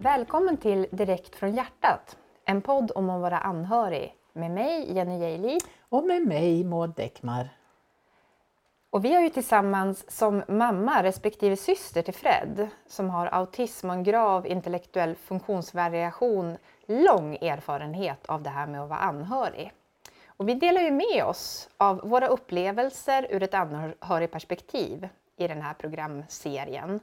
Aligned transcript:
Välkommen 0.00 0.56
till 0.56 0.86
Direkt 0.90 1.36
från 1.36 1.54
hjärtat, 1.54 2.16
en 2.44 2.62
podd 2.62 2.92
om 2.94 3.10
att 3.10 3.20
vara 3.20 3.38
anhörig 3.38 4.14
med 4.32 4.50
mig 4.50 4.92
Jenny 4.92 5.18
Jaili. 5.18 5.58
Och 5.88 6.04
med 6.04 6.26
mig 6.26 6.64
Maud 6.64 6.90
Däckmar. 6.90 7.48
Och 8.90 9.04
vi 9.04 9.14
har 9.14 9.22
ju 9.22 9.28
tillsammans 9.28 10.10
som 10.10 10.42
mamma 10.48 11.02
respektive 11.02 11.56
syster 11.56 12.02
till 12.02 12.14
Fred 12.14 12.68
som 12.86 13.10
har 13.10 13.26
autism 13.26 13.90
och 13.90 13.94
en 13.94 14.04
grav 14.04 14.46
intellektuell 14.46 15.14
funktionsvariation 15.14 16.56
lång 16.86 17.36
erfarenhet 17.36 18.26
av 18.26 18.42
det 18.42 18.50
här 18.50 18.66
med 18.66 18.82
att 18.82 18.88
vara 18.88 18.98
anhörig. 18.98 19.72
Och 20.26 20.48
vi 20.48 20.54
delar 20.54 20.80
ju 20.80 20.90
med 20.90 21.24
oss 21.24 21.68
av 21.76 22.00
våra 22.04 22.28
upplevelser 22.28 23.26
ur 23.30 23.42
ett 23.42 23.54
anhörigperspektiv 23.54 25.08
i 25.36 25.48
den 25.48 25.62
här 25.62 25.74
programserien. 25.74 27.00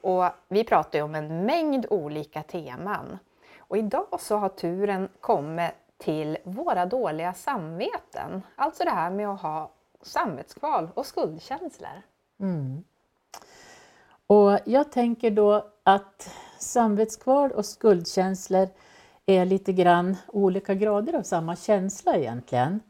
Och 0.00 0.24
vi 0.48 0.64
pratar 0.64 0.98
ju 0.98 1.02
om 1.02 1.14
en 1.14 1.46
mängd 1.46 1.86
olika 1.90 2.42
teman. 2.42 3.18
Och 3.58 3.78
idag 3.78 4.20
så 4.20 4.36
har 4.36 4.48
turen 4.48 5.08
kommit 5.20 5.72
till 5.98 6.38
våra 6.44 6.86
dåliga 6.86 7.34
samveten. 7.34 8.42
Alltså 8.56 8.84
det 8.84 8.90
här 8.90 9.10
med 9.10 9.28
att 9.28 9.40
ha 9.40 9.70
samvetskval 10.02 10.88
och 10.94 11.06
skuldkänslor. 11.06 12.02
Mm. 12.40 12.84
Och 14.26 14.58
jag 14.64 14.92
tänker 14.92 15.30
då 15.30 15.66
att 15.82 16.30
samvetskval 16.58 17.52
och 17.52 17.66
skuldkänslor 17.66 18.68
är 19.26 19.44
lite 19.44 19.72
grann 19.72 20.16
olika 20.26 20.74
grader 20.74 21.12
av 21.18 21.22
samma 21.22 21.56
känsla 21.56 22.16
egentligen. 22.16 22.80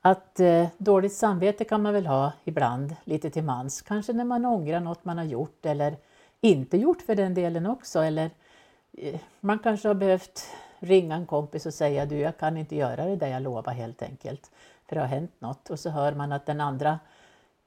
Att 0.00 0.40
eh, 0.40 0.66
dåligt 0.78 1.12
samvete 1.12 1.64
kan 1.64 1.82
man 1.82 1.92
väl 1.92 2.06
ha 2.06 2.32
ibland, 2.44 2.96
lite 3.04 3.30
till 3.30 3.44
mans. 3.44 3.82
Kanske 3.82 4.12
när 4.12 4.24
man 4.24 4.44
ångrar 4.44 4.80
något 4.80 5.04
man 5.04 5.18
har 5.18 5.24
gjort 5.24 5.66
eller 5.66 5.96
inte 6.40 6.76
gjort 6.76 7.02
för 7.02 7.14
den 7.14 7.34
delen 7.34 7.66
också. 7.66 8.00
Eller 8.00 8.30
eh, 8.92 9.20
man 9.40 9.58
kanske 9.58 9.88
har 9.88 9.94
behövt 9.94 10.46
ringa 10.78 11.14
en 11.14 11.26
kompis 11.26 11.66
och 11.66 11.74
säga 11.74 12.06
du, 12.06 12.18
jag 12.18 12.38
kan 12.38 12.56
inte 12.56 12.76
göra 12.76 13.04
det 13.04 13.16
där 13.16 13.28
jag 13.28 13.42
lovar 13.42 13.72
helt 13.72 14.02
enkelt. 14.02 14.50
För 14.88 14.94
det 14.94 15.00
har 15.00 15.08
hänt 15.08 15.32
något. 15.38 15.70
Och 15.70 15.80
så 15.80 15.90
hör 15.90 16.12
man 16.12 16.32
att 16.32 16.46
den 16.46 16.60
andra 16.60 16.98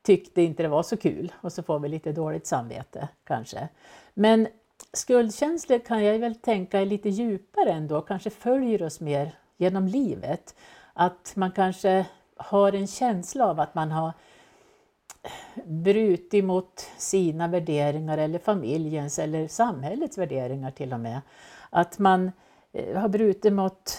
tyckte 0.01 0.41
inte 0.41 0.63
det 0.63 0.69
var 0.69 0.83
så 0.83 0.97
kul 0.97 1.31
och 1.41 1.53
så 1.53 1.63
får 1.63 1.79
vi 1.79 1.89
lite 1.89 2.11
dåligt 2.11 2.47
samvete 2.47 3.07
kanske. 3.23 3.67
Men 4.13 4.47
skuldkänslor 4.93 5.79
kan 5.79 6.03
jag 6.03 6.19
väl 6.19 6.35
tänka 6.35 6.79
är 6.79 6.85
lite 6.85 7.09
djupare 7.09 7.71
ändå, 7.71 8.01
kanske 8.01 8.29
följer 8.29 8.83
oss 8.83 8.99
mer 8.99 9.31
genom 9.57 9.87
livet. 9.87 10.55
Att 10.93 11.33
man 11.35 11.51
kanske 11.51 12.05
har 12.35 12.73
en 12.73 12.87
känsla 12.87 13.45
av 13.45 13.59
att 13.59 13.75
man 13.75 13.91
har 13.91 14.13
brutit 15.65 16.43
mot 16.43 16.87
sina 16.97 17.47
värderingar 17.47 18.17
eller 18.17 18.39
familjens 18.39 19.19
eller 19.19 19.47
samhällets 19.47 20.17
värderingar 20.17 20.71
till 20.71 20.93
och 20.93 20.99
med. 20.99 21.21
Att 21.69 21.99
man 21.99 22.31
eh, 22.71 22.99
har 22.99 23.09
brutit 23.09 23.53
mot 23.53 23.97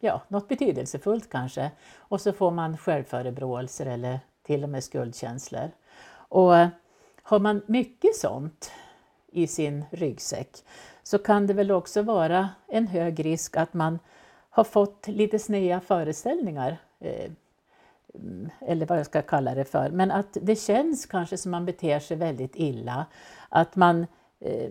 ja, 0.00 0.22
något 0.28 0.48
betydelsefullt 0.48 1.30
kanske 1.30 1.70
och 1.96 2.20
så 2.20 2.32
får 2.32 2.50
man 2.50 2.76
självförebråelser 2.76 3.86
eller 3.86 4.20
till 4.42 4.62
och 4.62 4.68
med 4.68 4.84
skuldkänslor. 4.84 5.70
Och 6.08 6.56
eh, 6.56 6.68
har 7.22 7.38
man 7.38 7.62
mycket 7.66 8.16
sånt 8.16 8.70
i 9.32 9.46
sin 9.46 9.84
ryggsäck 9.90 10.56
så 11.02 11.18
kan 11.18 11.46
det 11.46 11.54
väl 11.54 11.70
också 11.70 12.02
vara 12.02 12.48
en 12.66 12.86
hög 12.86 13.24
risk 13.24 13.56
att 13.56 13.74
man 13.74 13.98
har 14.50 14.64
fått 14.64 15.08
lite 15.08 15.38
sneda 15.38 15.80
föreställningar 15.80 16.76
eh, 17.00 17.30
Eh, 18.16 18.70
eller 18.70 18.86
vad 18.86 18.98
jag 18.98 19.06
ska 19.06 19.22
kalla 19.22 19.54
det 19.54 19.64
för, 19.64 19.90
men 19.90 20.10
att 20.10 20.36
det 20.42 20.56
känns 20.56 21.06
kanske 21.06 21.36
som 21.36 21.50
man 21.50 21.66
beter 21.66 21.98
sig 21.98 22.16
väldigt 22.16 22.56
illa. 22.56 23.06
Att 23.48 23.76
man 23.76 24.06
eh, 24.40 24.70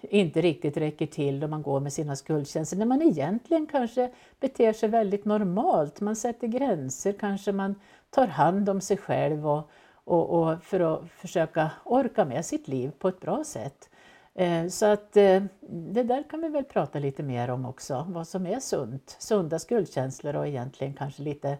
inte 0.00 0.40
riktigt 0.40 0.76
räcker 0.76 1.06
till 1.06 1.44
och 1.44 1.50
man 1.50 1.62
går 1.62 1.80
med 1.80 1.92
sina 1.92 2.16
skuldkänslor, 2.16 2.78
när 2.78 2.86
man 2.86 3.02
egentligen 3.02 3.66
kanske 3.66 4.10
beter 4.40 4.72
sig 4.72 4.88
väldigt 4.88 5.24
normalt. 5.24 6.00
Man 6.00 6.16
sätter 6.16 6.46
gränser, 6.46 7.12
kanske 7.12 7.52
man 7.52 7.74
tar 8.10 8.26
hand 8.26 8.68
om 8.68 8.80
sig 8.80 8.96
själv 8.96 9.48
och, 9.48 9.70
och, 10.04 10.30
och 10.30 10.62
för 10.62 10.80
att 10.80 11.10
försöka 11.10 11.70
orka 11.84 12.24
med 12.24 12.44
sitt 12.44 12.68
liv 12.68 12.92
på 12.98 13.08
ett 13.08 13.20
bra 13.20 13.44
sätt. 13.44 13.88
Eh, 14.34 14.68
så 14.68 14.86
att 14.86 15.16
eh, 15.16 15.42
det 15.68 16.02
där 16.02 16.22
kan 16.30 16.40
vi 16.40 16.48
väl 16.48 16.64
prata 16.64 16.98
lite 16.98 17.22
mer 17.22 17.50
om 17.50 17.66
också, 17.66 18.06
vad 18.08 18.28
som 18.28 18.46
är 18.46 18.60
sunt. 18.60 19.16
Sunda 19.18 19.58
skuldkänslor 19.58 20.36
och 20.36 20.46
egentligen 20.46 20.94
kanske 20.94 21.22
lite 21.22 21.58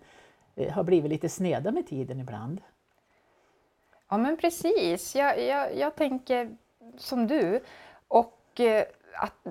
har 0.70 0.82
blivit 0.82 1.10
lite 1.10 1.28
sneda 1.28 1.70
med 1.70 1.86
tiden 1.86 2.20
ibland. 2.20 2.60
Ja 4.08 4.18
men 4.18 4.36
precis, 4.36 5.16
jag, 5.16 5.42
jag, 5.42 5.76
jag 5.76 5.94
tänker 5.94 6.56
som 6.98 7.26
du. 7.26 7.60
Och 8.08 8.60
eh, 8.60 8.84
att, 9.14 9.46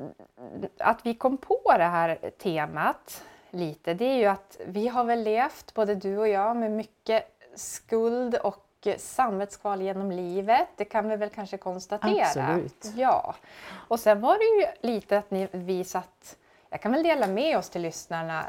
att 0.77 1.05
vi 1.05 1.13
kom 1.13 1.37
på 1.37 1.61
det 1.65 1.83
här 1.83 2.31
temat 2.37 3.23
lite, 3.49 3.93
det 3.93 4.05
är 4.05 4.17
ju 4.17 4.25
att 4.25 4.59
vi 4.65 4.87
har 4.87 5.03
väl 5.03 5.23
levt, 5.23 5.73
både 5.73 5.95
du 5.95 6.17
och 6.17 6.27
jag, 6.27 6.57
med 6.57 6.71
mycket 6.71 7.23
skuld 7.55 8.35
och 8.35 8.87
samvetskval 8.97 9.81
genom 9.81 10.11
livet. 10.11 10.67
Det 10.75 10.85
kan 10.85 11.09
vi 11.09 11.15
väl 11.15 11.29
kanske 11.29 11.57
konstatera. 11.57 12.25
Absolut. 12.25 12.85
Ja. 12.95 13.35
Och 13.71 13.99
sen 13.99 14.21
var 14.21 14.37
det 14.37 14.63
ju 14.63 14.91
lite 14.93 15.17
att 15.17 15.31
ni, 15.31 15.47
vi 15.51 15.83
satt, 15.83 16.37
jag 16.69 16.81
kan 16.81 16.91
väl 16.91 17.03
dela 17.03 17.27
med 17.27 17.57
oss 17.57 17.69
till 17.69 17.81
lyssnarna 17.81 18.45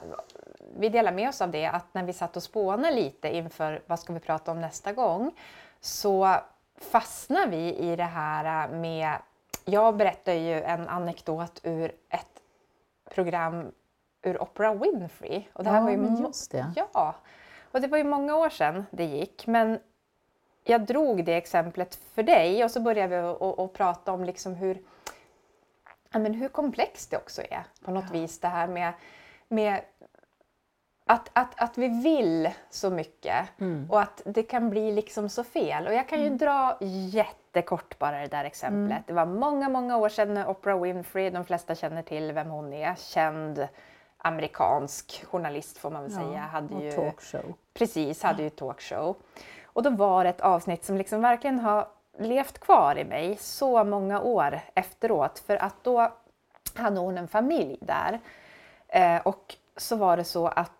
vi 0.78 0.88
delar 0.88 1.12
med 1.12 1.28
oss 1.28 1.40
av 1.40 1.50
det 1.50 1.66
att 1.66 1.94
när 1.94 2.02
vi 2.02 2.12
satt 2.12 2.36
och 2.36 2.42
spånade 2.42 2.94
lite 2.94 3.36
inför 3.36 3.82
vad 3.86 4.00
ska 4.00 4.12
vi 4.12 4.20
prata 4.20 4.50
om 4.50 4.60
nästa 4.60 4.92
gång 4.92 5.32
så 5.80 6.36
fastnar 6.76 7.46
vi 7.46 7.74
i 7.74 7.96
det 7.96 8.04
här 8.04 8.68
med, 8.68 9.12
jag 9.64 9.96
berättar 9.96 10.32
ju 10.32 10.62
en 10.62 10.88
anekdot 10.88 11.60
ur 11.62 11.92
ett 12.08 12.42
program 13.14 13.72
ur 14.22 14.42
Oprah 14.42 14.74
Winfrey. 14.74 15.44
Och 15.52 15.64
det 15.64 15.70
här 15.70 15.78
ja, 15.78 15.84
var 15.84 15.90
ju 15.90 15.96
men 15.96 16.22
just 16.22 16.50
det. 16.50 16.72
Ja, 16.76 17.14
och 17.72 17.80
det 17.80 17.86
var 17.86 17.98
ju 17.98 18.04
många 18.04 18.36
år 18.36 18.48
sedan 18.48 18.86
det 18.90 19.04
gick 19.04 19.46
men 19.46 19.78
jag 20.64 20.86
drog 20.86 21.24
det 21.24 21.34
exemplet 21.34 21.94
för 21.94 22.22
dig 22.22 22.64
och 22.64 22.70
så 22.70 22.80
började 22.80 23.22
vi 23.22 23.28
att 23.62 23.72
prata 23.72 24.12
om 24.12 24.24
liksom 24.24 24.54
hur, 24.54 24.82
ja, 26.12 26.18
men 26.18 26.34
hur 26.34 26.48
komplext 26.48 27.10
det 27.10 27.16
också 27.16 27.42
är 27.42 27.64
på 27.84 27.90
något 27.90 28.04
ja. 28.12 28.20
vis 28.20 28.40
det 28.40 28.48
här 28.48 28.68
med, 28.68 28.92
med 29.48 29.80
att, 31.06 31.30
att, 31.32 31.60
att 31.60 31.78
vi 31.78 31.88
vill 31.88 32.50
så 32.70 32.90
mycket 32.90 33.60
mm. 33.60 33.90
och 33.90 34.00
att 34.00 34.22
det 34.24 34.42
kan 34.42 34.70
bli 34.70 34.92
liksom 34.92 35.28
så 35.28 35.44
fel. 35.44 35.86
Och 35.86 35.94
jag 35.94 36.08
kan 36.08 36.20
ju 36.20 36.26
mm. 36.26 36.38
dra 36.38 36.78
jättekort 37.10 37.98
bara 37.98 38.20
det 38.20 38.26
där 38.26 38.44
exemplet. 38.44 38.90
Mm. 38.90 39.02
Det 39.06 39.12
var 39.12 39.26
många, 39.26 39.68
många 39.68 39.96
år 39.96 40.08
sedan 40.08 40.46
Oprah 40.46 40.80
Winfrey, 40.80 41.30
de 41.30 41.44
flesta 41.44 41.74
känner 41.74 42.02
till 42.02 42.32
vem 42.32 42.48
hon 42.48 42.72
är, 42.72 42.94
känd 42.94 43.68
amerikansk 44.18 45.24
journalist 45.30 45.78
får 45.78 45.90
man 45.90 46.02
väl 46.02 46.12
säga. 46.12 46.38
Hade 46.40 46.84
ju, 46.84 46.92
talkshow. 46.92 47.54
Precis, 47.74 48.22
hade 48.22 48.42
ju 48.42 48.50
talkshow. 48.50 49.16
Och 49.64 49.82
då 49.82 49.90
var 49.90 50.24
det 50.24 50.30
ett 50.30 50.40
avsnitt 50.40 50.84
som 50.84 50.96
liksom 50.96 51.20
verkligen 51.20 51.58
har 51.58 51.88
levt 52.18 52.58
kvar 52.58 52.98
i 52.98 53.04
mig 53.04 53.36
så 53.36 53.84
många 53.84 54.20
år 54.20 54.60
efteråt. 54.74 55.38
För 55.38 55.56
att 55.56 55.84
då 55.84 56.12
hade 56.74 57.00
hon 57.00 57.18
en 57.18 57.28
familj 57.28 57.78
där. 57.80 58.20
Eh, 58.88 59.20
och 59.20 59.54
så 59.76 59.96
var 59.96 60.16
det 60.16 60.24
så 60.24 60.46
att 60.46 60.72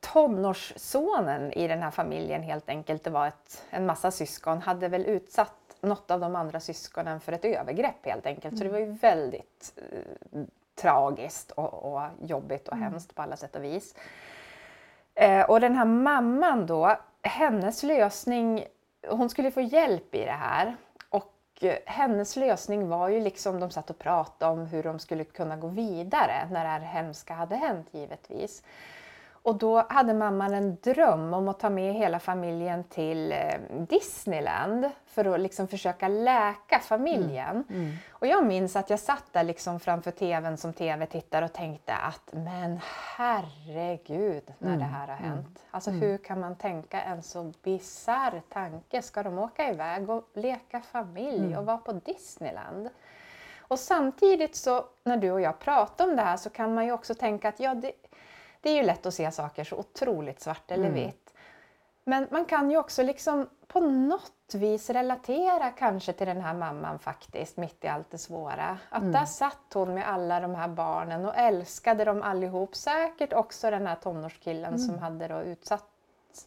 tonårssonen 0.00 1.52
i 1.52 1.68
den 1.68 1.82
här 1.82 1.90
familjen 1.90 2.42
helt 2.42 2.68
enkelt, 2.68 3.04
det 3.04 3.10
var 3.10 3.26
ett, 3.26 3.64
en 3.70 3.86
massa 3.86 4.10
syskon, 4.10 4.62
hade 4.62 4.88
väl 4.88 5.06
utsatt 5.06 5.54
något 5.80 6.10
av 6.10 6.20
de 6.20 6.36
andra 6.36 6.60
syskonen 6.60 7.20
för 7.20 7.32
ett 7.32 7.44
övergrepp 7.44 8.06
helt 8.06 8.26
enkelt. 8.26 8.58
Så 8.58 8.64
det 8.64 8.70
var 8.70 8.78
ju 8.78 8.92
väldigt 8.92 9.72
eh, 9.76 10.42
tragiskt 10.74 11.50
och, 11.50 11.92
och, 11.94 12.02
jobbigt 12.22 12.68
och 12.68 12.76
mm. 12.76 12.90
hemskt 12.90 13.14
på 13.14 13.22
alla 13.22 13.36
sätt 13.36 13.56
och 13.56 13.64
vis. 13.64 13.94
Eh, 15.14 15.42
och 15.50 15.60
den 15.60 15.74
här 15.74 15.84
mamman 15.84 16.66
då, 16.66 16.96
hennes 17.22 17.82
lösning, 17.82 18.64
hon 19.08 19.30
skulle 19.30 19.50
få 19.50 19.60
hjälp 19.60 20.14
i 20.14 20.24
det 20.24 20.30
här. 20.30 20.76
Och 21.08 21.34
eh, 21.60 21.76
hennes 21.86 22.36
lösning 22.36 22.88
var 22.88 23.08
ju 23.08 23.20
liksom, 23.20 23.60
de 23.60 23.70
satt 23.70 23.90
och 23.90 23.98
pratade 23.98 24.52
om 24.52 24.66
hur 24.66 24.82
de 24.82 24.98
skulle 24.98 25.24
kunna 25.24 25.56
gå 25.56 25.68
vidare 25.68 26.48
när 26.50 26.64
det 26.64 26.70
här 26.70 26.80
hemska 26.80 27.34
hade 27.34 27.56
hänt 27.56 27.88
givetvis. 27.90 28.62
Och 29.44 29.56
då 29.58 29.86
hade 29.88 30.14
mamman 30.14 30.54
en 30.54 30.76
dröm 30.82 31.34
om 31.34 31.48
att 31.48 31.60
ta 31.60 31.70
med 31.70 31.94
hela 31.94 32.18
familjen 32.18 32.84
till 32.84 33.32
eh, 33.32 33.38
Disneyland 33.88 34.90
för 35.06 35.24
att 35.24 35.40
liksom 35.40 35.68
försöka 35.68 36.08
läka 36.08 36.78
familjen. 36.78 37.64
Mm. 37.68 37.82
Mm. 37.82 37.96
Och 38.10 38.26
jag 38.26 38.46
minns 38.46 38.76
att 38.76 38.90
jag 38.90 38.98
satt 38.98 39.24
där 39.32 39.44
liksom 39.44 39.80
framför 39.80 40.10
tvn 40.10 40.56
som 40.56 40.72
tv-tittare 40.72 41.44
och 41.44 41.52
tänkte 41.52 41.94
att 41.94 42.32
men 42.32 42.80
herregud 43.16 44.52
när 44.58 44.68
mm. 44.68 44.78
det 44.78 44.84
här 44.84 45.08
har 45.08 45.16
mm. 45.16 45.30
hänt. 45.30 45.58
Alltså 45.70 45.90
mm. 45.90 46.02
hur 46.02 46.18
kan 46.18 46.40
man 46.40 46.56
tänka 46.56 47.02
en 47.02 47.22
så 47.22 47.52
bisarr 47.62 48.42
tanke? 48.48 49.02
Ska 49.02 49.22
de 49.22 49.38
åka 49.38 49.70
iväg 49.70 50.10
och 50.10 50.30
leka 50.34 50.80
familj 50.80 51.46
mm. 51.46 51.58
och 51.58 51.66
vara 51.66 51.78
på 51.78 51.92
Disneyland? 51.92 52.88
Och 53.72 53.78
samtidigt 53.78 54.56
så 54.56 54.84
när 55.04 55.16
du 55.16 55.30
och 55.30 55.40
jag 55.40 55.58
pratar 55.58 56.08
om 56.08 56.16
det 56.16 56.22
här 56.22 56.36
så 56.36 56.50
kan 56.50 56.74
man 56.74 56.86
ju 56.86 56.92
också 56.92 57.14
tänka 57.14 57.48
att 57.48 57.60
ja, 57.60 57.74
det, 57.74 57.92
det 58.62 58.70
är 58.70 58.74
ju 58.74 58.82
lätt 58.82 59.06
att 59.06 59.14
se 59.14 59.32
saker 59.32 59.64
så 59.64 59.76
otroligt 59.76 60.40
svart 60.40 60.70
eller 60.70 60.88
mm. 60.88 60.94
vitt. 60.94 61.34
Men 62.04 62.26
man 62.30 62.44
kan 62.44 62.70
ju 62.70 62.76
också 62.76 63.02
liksom 63.02 63.48
på 63.66 63.80
något 63.80 64.54
vis 64.54 64.90
relatera 64.90 65.70
kanske 65.70 66.12
till 66.12 66.26
den 66.26 66.40
här 66.40 66.54
mamman 66.54 66.98
faktiskt, 66.98 67.56
mitt 67.56 67.84
i 67.84 67.88
allt 67.88 68.10
det 68.10 68.18
svåra. 68.18 68.78
Att 68.90 69.02
Mm. 69.02 69.12
där 69.12 69.24
satt 69.24 69.74
hon 69.74 69.94
med 69.94 70.08
alla 70.08 70.40
de 70.40 70.54
här 70.54 70.68
barnen 70.68 71.24
och 71.24 71.36
älskade 71.36 72.04
dem 72.04 72.22
allihop. 72.22 72.76
Säkert 72.76 73.32
också 73.32 73.70
den 73.70 73.86
här 73.86 73.96
tonårskillen 73.96 74.78
som 74.78 74.98
hade 74.98 75.28
då 75.28 75.42
utsatt 75.42 75.84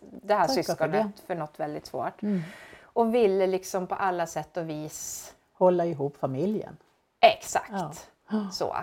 det 0.02 0.34
här 0.34 0.48
för 0.48 0.54
syskonet 0.54 1.20
för, 1.28 1.36
något 1.36 1.60
väldigt 1.60 1.86
svårt. 1.86 2.22
Mm. 2.22 2.42
Och 2.84 3.16
ville 3.16 3.48
liksom 3.48 3.88
på 3.88 3.96
alla 3.96 4.28
sätt 4.28 4.58
och 4.58 4.70
vis 4.70 5.32
Hålla 5.58 5.86
ihop 5.86 6.18
familjen. 6.18 6.78
Exakt 7.20 8.10
Ja. 8.30 8.50
så. 8.52 8.76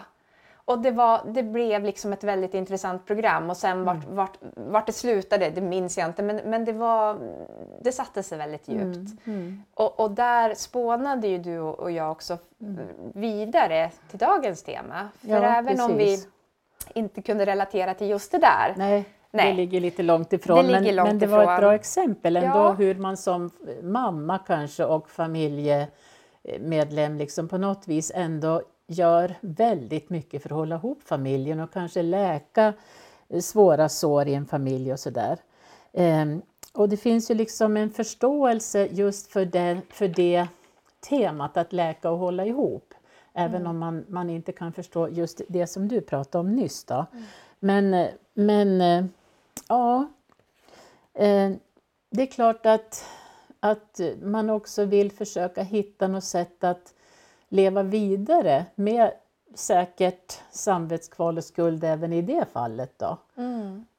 Och 0.64 0.78
det, 0.78 0.90
var, 0.90 1.20
det 1.26 1.42
blev 1.42 1.84
liksom 1.84 2.12
ett 2.12 2.24
väldigt 2.24 2.54
intressant 2.54 3.06
program 3.06 3.50
och 3.50 3.56
sen 3.56 3.84
vart, 3.84 4.04
Mm. 4.04 4.16
vart, 4.16 4.38
vart 4.56 4.86
det 4.86 4.92
slutade, 4.92 5.50
det 5.50 5.60
minns 5.60 5.98
jag 5.98 6.08
inte, 6.08 6.22
men, 6.22 6.36
men 6.36 6.64
det, 6.64 6.72
var, 6.72 7.18
det 7.80 7.92
satte 7.92 8.22
sig 8.22 8.38
väldigt 8.38 8.68
djupt. 8.68 9.26
Mm. 9.26 9.62
Och, 9.74 10.00
och 10.00 10.10
där 10.10 10.54
spånade 10.54 11.28
ju 11.28 11.38
du 11.38 11.58
och 11.58 11.90
jag 11.90 12.10
också 12.12 12.38
vidare 13.14 13.90
till 14.10 14.18
dagens 14.18 14.62
tema. 14.62 15.08
För 15.20 15.28
Ja, 15.28 15.36
även 15.42 15.80
om 15.80 15.96
vi 15.96 16.04
precis. 16.04 16.28
inte 16.94 17.22
kunde 17.22 17.46
relatera 17.46 17.94
till 17.94 18.08
just 18.10 18.32
det 18.32 18.38
där, 18.38 18.74
Nej, 18.76 19.04
Nej. 19.30 19.50
det 19.50 19.56
ligger 19.56 19.80
lite 19.80 20.02
långt 20.02 20.32
ifrån. 20.32 20.66
Det 20.66 20.72
men, 20.80 20.96
långt 20.96 21.08
men 21.08 21.18
det 21.18 21.26
var 21.26 21.38
ett 21.38 21.44
ifrån. 21.44 21.56
bra 21.60 21.74
exempel 21.74 22.36
ändå 22.36 22.58
Ja. 22.58 22.72
hur 22.72 22.94
man 22.94 23.16
som 23.16 23.50
mamma 23.82 24.38
kanske 24.38 24.84
och 24.84 25.10
familjemedlem 25.10 27.16
liksom 27.16 27.48
på 27.48 27.58
något 27.58 27.88
vis 27.88 28.12
ändå 28.14 28.62
gör 28.92 29.34
väldigt 29.40 30.10
mycket 30.10 30.42
för 30.42 30.48
att 30.48 30.56
hålla 30.56 30.76
ihop 30.76 31.02
familjen 31.02 31.60
och 31.60 31.72
kanske 31.72 32.02
läka 32.02 32.74
eh, 33.28 33.40
svåra 33.40 33.88
sår 33.88 34.28
i 34.28 34.34
en 34.34 34.46
familj 34.46 34.92
och 34.92 35.00
sådär. 35.00 35.38
Ehm, 35.92 36.42
och 36.72 36.88
det 36.88 36.96
finns 36.96 37.30
ju 37.30 37.34
liksom 37.34 37.76
en 37.76 37.90
förståelse 37.90 38.88
just 38.90 39.32
för 39.32 39.44
det, 39.44 39.80
för 39.90 40.08
det 40.08 40.46
temat 41.08 41.56
att 41.56 41.72
läka 41.72 42.10
och 42.10 42.18
hålla 42.18 42.46
ihop. 42.46 42.94
Även 43.34 43.66
om 43.66 43.78
man, 43.78 44.04
man 44.08 44.30
inte 44.30 44.52
kan 44.52 44.72
förstå 44.72 45.08
just 45.08 45.40
det 45.48 45.66
som 45.66 45.88
du 45.88 46.00
pratade 46.00 46.40
om 46.40 46.56
nyss. 46.56 46.84
Då. 46.84 47.06
Men, 47.58 47.94
eh, 47.94 48.08
men 48.34 48.80
eh, 48.80 49.04
ja, 49.68 50.08
det 52.10 52.22
är 52.22 52.26
klart 52.26 52.66
att, 52.66 53.04
att 53.60 54.00
man 54.22 54.50
också 54.50 54.84
vill 54.84 55.12
försöka 55.12 55.62
hitta 55.62 56.08
något 56.08 56.24
sätt 56.24 56.64
att 56.64 56.94
leva 57.52 57.82
vidare 57.82 58.64
med 58.74 59.10
säkert 59.54 60.40
samvetskval 60.50 61.36
och 61.38 61.44
skuld 61.44 61.84
även 61.84 62.12
i 62.12 62.22
det 62.22 62.44
fallet. 62.52 62.98
Då. 62.98 63.16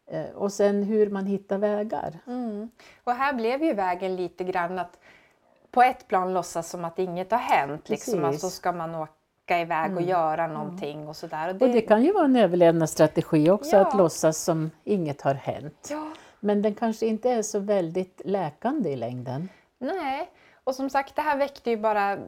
Eh, 0.07 0.25
Och 0.35 0.53
sen 0.53 0.83
hur 0.83 1.09
man 1.09 1.25
hittar 1.25 1.57
vägar. 1.57 2.19
Mm. 2.27 2.69
Och 3.03 3.11
här 3.13 3.33
blev 3.33 3.63
ju 3.63 3.73
vägen 3.73 4.15
lite 4.15 4.43
grann 4.43 4.79
att 4.79 4.99
på 5.71 5.81
ett 5.83 6.07
plan 6.07 6.33
låtsas 6.33 6.69
som 6.69 6.85
att 6.85 6.99
inget 6.99 7.31
har 7.31 7.37
hänt. 7.39 7.89
Liksom, 7.89 8.13
Precis. 8.13 8.25
alltså 8.25 8.49
ska 8.49 8.71
man 8.71 8.95
åka 8.95 9.59
iväg 9.59 9.95
och 9.95 10.01
göra 10.01 10.47
någonting 10.47 11.07
och 11.07 11.15
sådär. 11.15 11.49
Och 11.55 11.61
Och 11.61 11.69
det 11.69 11.81
kan 11.81 12.03
ju 12.03 12.11
vara 12.13 12.25
en 12.25 12.35
överlevnadsstrategi 12.35 13.49
också 13.49 13.75
Ja. 13.75 13.87
att 13.87 13.97
låtsas 13.97 14.37
som 14.37 14.71
inget 14.83 15.21
har 15.21 15.33
hänt. 15.33 15.87
ja, 15.91 16.11
Men 16.39 16.61
den 16.61 16.75
kanske 16.75 17.05
inte 17.05 17.29
är 17.29 17.41
så 17.41 17.59
väldigt 17.59 18.21
läkande 18.25 18.89
i 18.89 18.95
längden. 18.95 19.49
nej. 19.77 20.29
Och 20.63 20.75
som 20.75 20.89
sagt, 20.89 21.15
det 21.15 21.21
här 21.21 21.37
väckte 21.37 21.69
ju 21.69 21.77
bara, 21.77 22.01
mm, 22.01 22.25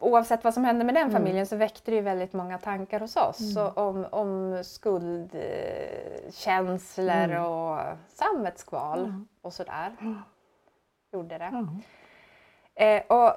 oavsett 0.00 0.44
vad 0.44 0.54
som 0.54 0.64
hände 0.64 0.84
med 0.84 0.94
den 0.94 1.10
familjen, 1.10 1.46
så 1.46 1.56
väckte 1.56 1.90
det 1.90 1.94
ju 1.94 2.00
väldigt 2.02 2.32
många 2.32 2.58
tankar 2.58 3.00
hos 3.00 3.16
oss 3.16 3.54
så 3.54 3.68
om, 3.68 4.06
om 4.10 4.62
skuldkänslor 4.64 7.34
och 7.36 7.80
samvetskval 8.08 9.24
och 9.42 9.52
sådär. 9.52 9.96
Gjorde 11.12 11.38
det. 11.38 11.66
Eh, 12.74 13.02
och 13.06 13.32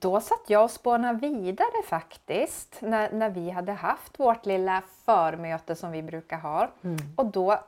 då 0.00 0.20
satt 0.20 0.44
jag 0.50 0.64
och 0.64 0.70
spånade 0.70 1.18
vidare 1.18 1.82
faktiskt 1.86 2.78
när, 2.82 3.12
när 3.12 3.30
vi 3.30 3.50
hade 3.50 3.72
haft 3.72 4.20
vårt 4.20 4.46
lilla 4.46 4.82
förmöte 5.04 5.74
som 5.74 5.90
vi 5.92 6.02
brukar 6.02 6.38
ha. 6.38 6.68
Och 7.16 7.26
då 7.26 7.58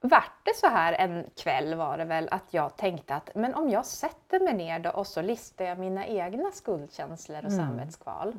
vart 0.00 0.44
det 0.44 0.56
så 0.56 0.66
här 0.66 0.92
en 0.92 1.30
kväll 1.36 1.74
var 1.74 1.98
det 1.98 2.04
väl 2.04 2.28
att 2.30 2.54
jag 2.54 2.76
tänkte 2.76 3.14
att 3.14 3.30
men 3.34 3.54
om 3.54 3.70
jag 3.70 3.86
sätter 3.86 4.40
mig 4.40 4.54
ner 4.54 4.78
då 4.78 4.90
och 4.90 5.06
så 5.06 5.22
listar 5.22 5.64
jag 5.64 5.78
mina 5.78 6.06
egna 6.06 6.50
skuldkänslor 6.52 7.44
och 7.44 7.52
samvetskval. 7.52 8.34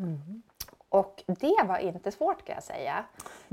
Och 0.90 1.24
det 1.28 1.64
var 1.66 1.78
inte 1.78 2.12
svårt 2.12 2.46
kan 2.46 2.56
jag 2.56 2.64
säga. 2.64 3.06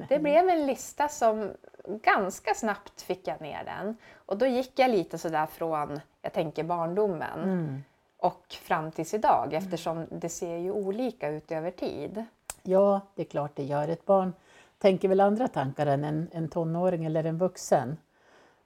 Det 0.09 0.19
blev 0.19 0.49
en 0.49 0.67
lista 0.67 1.09
som 1.09 1.53
ganska 1.87 2.55
snabbt 2.55 3.03
fick 3.03 3.29
jag 3.29 3.41
ner 3.41 3.65
den. 3.65 3.97
Och 4.27 4.39
då 4.39 4.47
gick 4.47 4.79
jag 4.79 4.91
lite 4.91 5.19
sådär 5.19 5.47
från, 5.47 6.01
jag 6.23 6.33
tänker 6.33 6.65
barndomen 6.65 7.85
och 8.17 8.45
fram 8.49 8.93
tills 8.93 9.15
idag 9.15 9.55
eftersom 9.55 10.07
det 10.11 10.29
ser 10.29 10.57
ju 10.57 10.73
olika 10.73 11.29
ut 11.29 11.53
över 11.53 11.71
tid. 11.71 12.25
Ja, 12.63 13.01
det 13.15 13.23
är 13.23 13.27
klart 13.27 13.57
det 13.57 13.63
gör. 13.65 13.89
Ett 13.89 14.07
barn 14.07 14.33
tänker 14.79 15.09
väl 15.09 15.21
andra 15.21 15.49
tankar 15.49 15.87
än 15.87 16.05
en, 16.05 16.29
en 16.33 16.49
tonåring 16.49 17.05
eller 17.05 17.25
en 17.25 17.39
vuxen. 17.39 17.97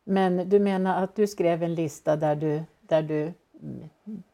Men 0.04 0.48
du 0.48 0.58
menar 0.58 1.02
att 1.02 1.16
du 1.16 1.26
skrev 1.26 1.62
en 1.62 1.74
lista 1.74 2.16
där 2.16 2.36
du, 2.36 2.62
där 2.80 3.02
du 3.02 3.32
mm, 3.62 3.88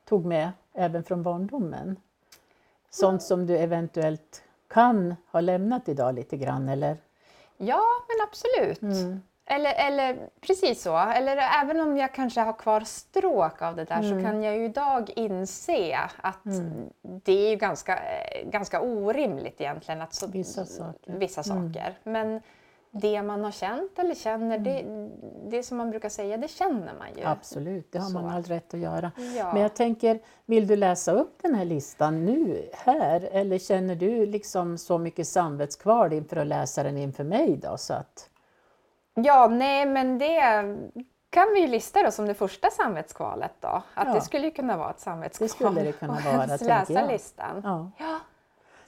tog 0.04 0.24
med 0.24 0.50
även 0.72 1.04
från 1.04 1.22
barndomen? 1.22 1.96
Sånt 2.90 3.22
som 3.22 3.46
du 3.46 3.56
eventuellt 3.56 4.42
kan 4.68 5.14
ha 5.30 5.40
lämnat 5.40 5.88
idag 5.88 6.14
lite 6.14 6.36
grann 6.36 6.68
eller? 6.68 6.96
Ja, 7.56 7.84
men 8.08 8.28
absolut. 8.28 8.82
Eller, 9.50 9.74
eller 9.74 10.16
precis 10.40 10.82
så. 10.82 10.96
Eller 10.96 11.36
även 11.62 11.80
om 11.80 11.96
jag 11.96 12.14
kanske 12.14 12.40
har 12.40 12.52
kvar 12.52 12.80
stråk 12.80 13.62
av 13.62 13.76
det 13.76 13.84
där 13.84 14.02
Mm. 14.02 14.18
så 14.20 14.26
kan 14.26 14.42
jag 14.42 14.56
ju 14.56 14.64
idag 14.64 15.10
inse 15.16 15.98
att 16.20 16.42
det 17.02 17.52
är 17.52 17.56
ganska, 17.56 17.96
eh, 17.96 18.48
ganska 18.50 18.80
orimligt 18.80 19.60
egentligen. 19.60 20.00
Att 20.02 20.14
så, 20.14 20.26
Vissa 20.26 20.64
saker. 20.66 21.12
Vissa 21.12 21.42
saker. 21.42 21.98
Men 22.04 22.40
det 22.90 23.22
man 23.22 23.44
har 23.44 23.50
känt 23.50 23.98
eller 23.98 24.14
känner, 24.14 24.58
det, 24.58 24.84
det 25.50 25.62
som 25.62 25.76
man 25.78 25.90
brukar 25.90 26.08
säga, 26.08 26.36
det 26.36 26.48
känner 26.48 26.94
man 26.98 27.06
ju. 27.16 27.24
Absolut, 27.24 27.92
det 27.92 27.98
har 27.98 28.10
man 28.10 28.22
Så. 28.30 28.36
all 28.36 28.42
rätt 28.42 28.74
att 28.74 28.80
göra. 28.80 29.12
Ja. 29.36 29.52
Men 29.52 29.62
jag 29.62 29.74
tänker, 29.74 30.20
vill 30.46 30.66
du 30.66 30.76
läsa 30.76 31.12
upp 31.12 31.38
den 31.42 31.54
här 31.54 31.64
listan 31.64 32.24
nu, 32.24 32.68
här? 32.72 33.28
Eller 33.32 33.58
känner 33.58 33.94
du 33.94 34.26
liksom 34.26 34.78
så 34.78 34.98
mycket 34.98 35.28
samvetskval 35.28 36.12
inför 36.12 36.36
att 36.36 36.46
läsa 36.46 36.82
den 36.82 36.96
inför 36.96 37.24
mig 37.24 37.56
då? 37.62 37.76
Så 37.76 37.94
att, 37.94 38.27
Ja, 39.24 39.48
nej 39.48 39.86
men 39.86 40.18
det 40.18 40.40
kan 41.30 41.48
vi 41.54 41.60
ju 41.60 41.66
lista 41.66 42.02
då 42.02 42.10
som 42.10 42.26
det 42.26 42.34
första 42.34 42.70
samvetskvalet 42.70 43.52
då. 43.60 43.82
Att 43.94 44.06
Ja. 44.08 44.12
det 44.14 44.20
skulle 44.20 44.44
ju 44.44 44.50
kunna 44.50 44.76
vara 44.76 44.90
ett 44.90 45.00
samvetskval. 45.00 45.48
Det 45.48 45.54
skulle 45.54 45.80
det 45.80 45.92
kunna 45.92 46.12
vara, 46.12 46.46
tänker 46.46 46.64
läsa 46.64 46.92
jag. 46.92 47.08
listan. 47.08 47.60
ja. 47.64 47.90
Ja. 47.98 48.18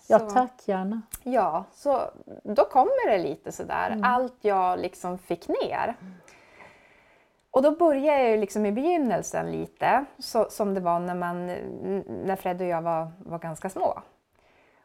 ja, 0.06 0.18
tack 0.18 0.68
gärna. 0.68 1.02
Ja, 1.22 1.64
så 1.72 2.00
då 2.42 2.64
kommer 2.64 3.10
det 3.10 3.18
lite 3.18 3.52
sådär, 3.52 3.86
Mm. 3.90 4.04
allt 4.04 4.36
jag 4.40 4.78
liksom 4.78 5.18
fick 5.18 5.48
ner. 5.48 5.94
Och 7.50 7.62
då 7.62 7.70
börjar 7.70 8.18
jag 8.18 8.38
liksom 8.38 8.66
i 8.66 8.72
begynnelsen 8.72 9.52
lite, 9.52 10.04
så, 10.18 10.46
som 10.50 10.74
det 10.74 10.80
var 10.80 11.00
när, 11.00 11.14
man, 11.14 11.46
när 12.26 12.36
Fred 12.36 12.60
och 12.60 12.66
jag 12.66 12.82
var, 12.82 13.08
var 13.18 13.38
ganska 13.38 13.70
små. 13.70 14.00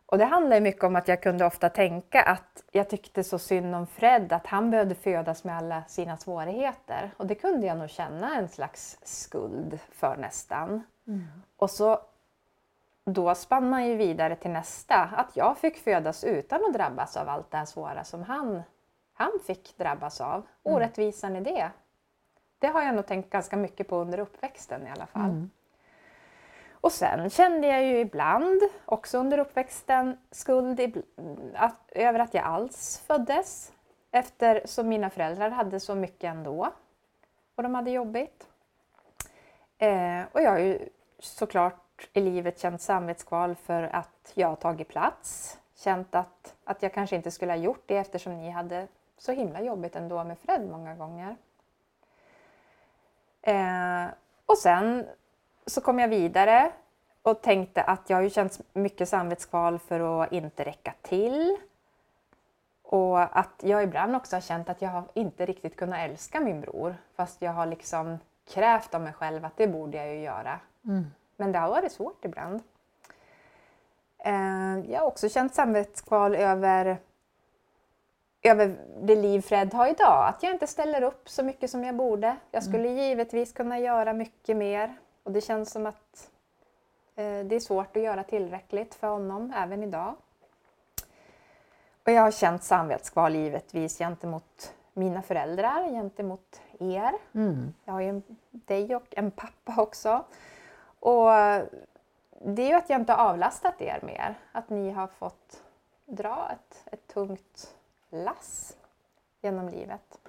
Och 0.06 0.18
det 0.18 0.26
handlar 0.26 0.62
mycket 0.62 0.84
om 0.84 0.96
att 0.96 1.08
jag 1.08 1.24
kunde 1.24 1.46
ofta 1.46 1.70
tänka 1.70 2.22
att 2.22 2.64
jag 2.72 2.90
tyckte 2.90 3.24
så 3.24 3.40
synd 3.40 3.76
om 3.76 3.88
Fred, 3.88 4.34
att 4.34 4.48
han 4.48 4.72
behövde 4.72 4.96
födas 4.96 5.44
med 5.44 5.58
alla 5.58 5.84
sina 5.88 6.18
svårigheter. 6.18 7.12
Och 7.18 7.28
det 7.28 7.36
kunde 7.36 7.68
jag 7.68 7.78
nog 7.78 7.90
känna 7.90 8.36
en 8.36 8.50
slags 8.50 9.00
skuld 9.04 9.80
för 9.92 10.18
nästan. 10.18 10.84
Och 11.58 11.70
så 11.72 12.00
då 13.06 13.36
spann 13.36 13.70
man 13.70 13.88
ju 13.88 13.96
vidare 13.96 14.36
till 14.36 14.52
nästa, 14.52 14.96
att 14.96 15.36
jag 15.36 15.58
fick 15.58 15.78
födas 15.78 16.24
utan 16.24 16.66
att 16.66 16.74
drabbas 16.74 17.18
av 17.18 17.30
allt 17.30 17.52
det 17.52 17.58
här 17.58 17.66
svåra 17.66 18.04
som 18.04 18.24
han, 18.24 18.64
han 19.14 19.32
fick 19.48 19.78
drabbas 19.78 20.22
av. 20.22 20.44
Orättvisan 20.64 21.36
i 21.36 21.42
det. 21.42 21.72
Det 22.60 22.68
har 22.68 22.82
jag 22.82 22.96
nog 22.96 23.06
tänkt 23.06 23.30
ganska 23.30 23.58
mycket 23.58 23.88
på 23.88 23.98
under 23.98 24.20
uppväxten 24.20 24.88
i 24.88 24.90
alla 24.90 25.06
fall. 25.06 25.30
Och 26.86 26.92
sen 26.92 27.30
kände 27.30 27.68
jag 27.68 27.84
ju 27.84 28.00
ibland, 28.00 28.62
också 28.86 29.18
under 29.18 29.38
uppväxten, 29.38 30.18
skuld 30.32 31.04
att, 31.56 31.92
över 31.92 32.20
att 32.20 32.34
jag 32.34 32.44
alls 32.44 33.04
föddes. 33.08 33.74
Eftersom 34.12 34.88
mina 34.88 35.10
föräldrar 35.10 35.50
hade 35.50 35.80
så 35.80 35.96
mycket 35.96 36.24
ändå. 36.24 36.72
Och 37.56 37.64
de 37.64 37.76
hade 37.76 37.92
jobbigt. 37.92 38.48
Eh, 39.78 40.22
och 40.32 40.42
jag 40.42 40.52
har 40.52 40.60
ju 40.60 40.90
såklart 41.20 42.10
i 42.14 42.22
livet 42.22 42.60
känt 42.60 42.82
samvetskval 42.82 43.56
för 43.56 43.84
att 43.84 44.32
jag 44.34 44.48
har 44.48 44.56
tagit 44.56 44.88
plats. 44.88 45.60
Känt 45.76 46.16
att, 46.16 46.56
att 46.64 46.84
jag 46.84 46.94
kanske 46.94 47.16
inte 47.16 47.32
skulle 47.32 47.52
ha 47.52 47.58
gjort 47.58 47.84
det 47.86 47.98
eftersom 47.98 48.38
ni 48.38 48.50
hade 48.50 48.88
så 49.18 49.32
himla 49.32 49.62
jobbigt 49.62 49.96
ändå 49.96 50.24
med 50.24 50.40
Fred 50.40 50.70
många 50.70 50.96
gånger. 50.96 51.36
Eh, 53.42 54.06
och 54.46 54.58
sen 54.58 55.06
så 55.66 55.82
kom 55.82 56.00
jag 56.00 56.08
vidare 56.08 56.72
och 57.22 57.42
tänkte 57.42 57.84
att 57.84 58.10
jag 58.10 58.18
har 58.18 58.22
ju 58.22 58.30
känt 58.30 58.62
mycket 58.74 59.10
samvetskval 59.10 59.80
för 59.80 60.24
att 60.24 60.32
inte 60.32 60.64
räcka 60.64 60.94
till. 61.02 61.58
Och 62.84 63.38
att 63.38 63.64
jag 63.64 63.84
ibland 63.84 64.16
också 64.16 64.36
har 64.36 64.42
känt 64.42 64.70
att 64.70 64.82
jag 64.82 64.90
har 64.90 65.04
inte 65.14 65.46
riktigt 65.46 65.76
kunnat 65.76 66.00
älska 66.00 66.40
min 66.40 66.62
bror. 66.62 66.96
Fast 67.16 67.42
jag 67.42 67.52
har 67.52 67.66
liksom 67.66 68.20
krävt 68.48 68.94
av 68.94 69.02
mig 69.02 69.14
själv 69.14 69.46
att 69.46 69.58
det 69.58 69.68
borde 69.68 69.98
jag 69.98 70.16
ju 70.16 70.22
göra. 70.22 70.60
Mm. 70.86 71.06
Men 71.38 71.52
det 71.52 71.60
har 71.60 71.70
varit 71.70 71.92
svårt 71.92 72.26
ibland. 72.26 72.64
Eh, 74.18 74.92
jag 74.92 75.00
har 75.00 75.08
också 75.08 75.30
känt 75.30 75.56
samvetskval 75.56 76.36
över, 76.36 76.98
över 78.42 78.78
det 79.02 79.16
liv 79.16 79.42
Fred 79.42 79.74
har 79.74 79.88
idag. 79.88 80.28
Att 80.28 80.44
jag 80.44 80.54
inte 80.54 80.68
ställer 80.68 81.02
upp 81.02 81.30
så 81.30 81.44
mycket 81.44 81.72
som 81.72 81.84
jag 81.84 81.96
borde. 81.96 82.36
Jag 82.52 82.64
skulle 82.64 82.90
givetvis 82.90 83.54
kunna 83.54 83.80
göra 83.80 84.14
mycket 84.14 84.58
mer. 84.58 84.96
Och 85.26 85.32
det 85.32 85.42
känns 85.42 85.72
som 85.72 85.86
att 85.86 86.30
eh, 87.16 87.46
det 87.46 87.56
är 87.56 87.60
svårt 87.60 87.98
att 87.98 88.04
göra 88.04 88.24
tillräckligt 88.24 88.96
för 88.96 89.08
honom 89.08 89.54
även 89.56 89.84
idag. 89.84 90.16
Och 92.04 92.12
jag 92.12 92.22
har 92.22 92.32
känt 92.32 92.64
samvetskval 92.64 93.36
givetvis 93.36 93.98
gentemot 93.98 94.74
mina 94.94 95.22
föräldrar, 95.22 95.90
gentemot 95.90 96.62
er. 96.80 97.12
Mm. 97.34 97.74
Jag 97.86 97.94
har 97.94 98.02
ju 98.02 98.10
en, 98.10 98.24
dig 98.52 98.96
och 98.96 99.06
en 99.12 99.32
pappa 99.32 99.82
också. 99.82 100.24
Och 101.00 101.30
det 102.40 102.62
är 102.62 102.68
ju 102.68 102.74
att 102.74 102.90
jag 102.90 103.02
inte 103.02 103.14
har 103.14 103.30
avlastat 103.30 103.82
er 103.82 104.00
mer. 104.04 104.36
Att 104.52 104.70
ni 104.70 104.92
har 104.92 105.08
fått 105.08 105.64
dra 106.06 106.52
ett, 106.52 106.94
ett 106.94 107.08
tungt 107.08 107.76
lass 108.10 108.78
genom 109.42 109.70
livet. 109.70 110.20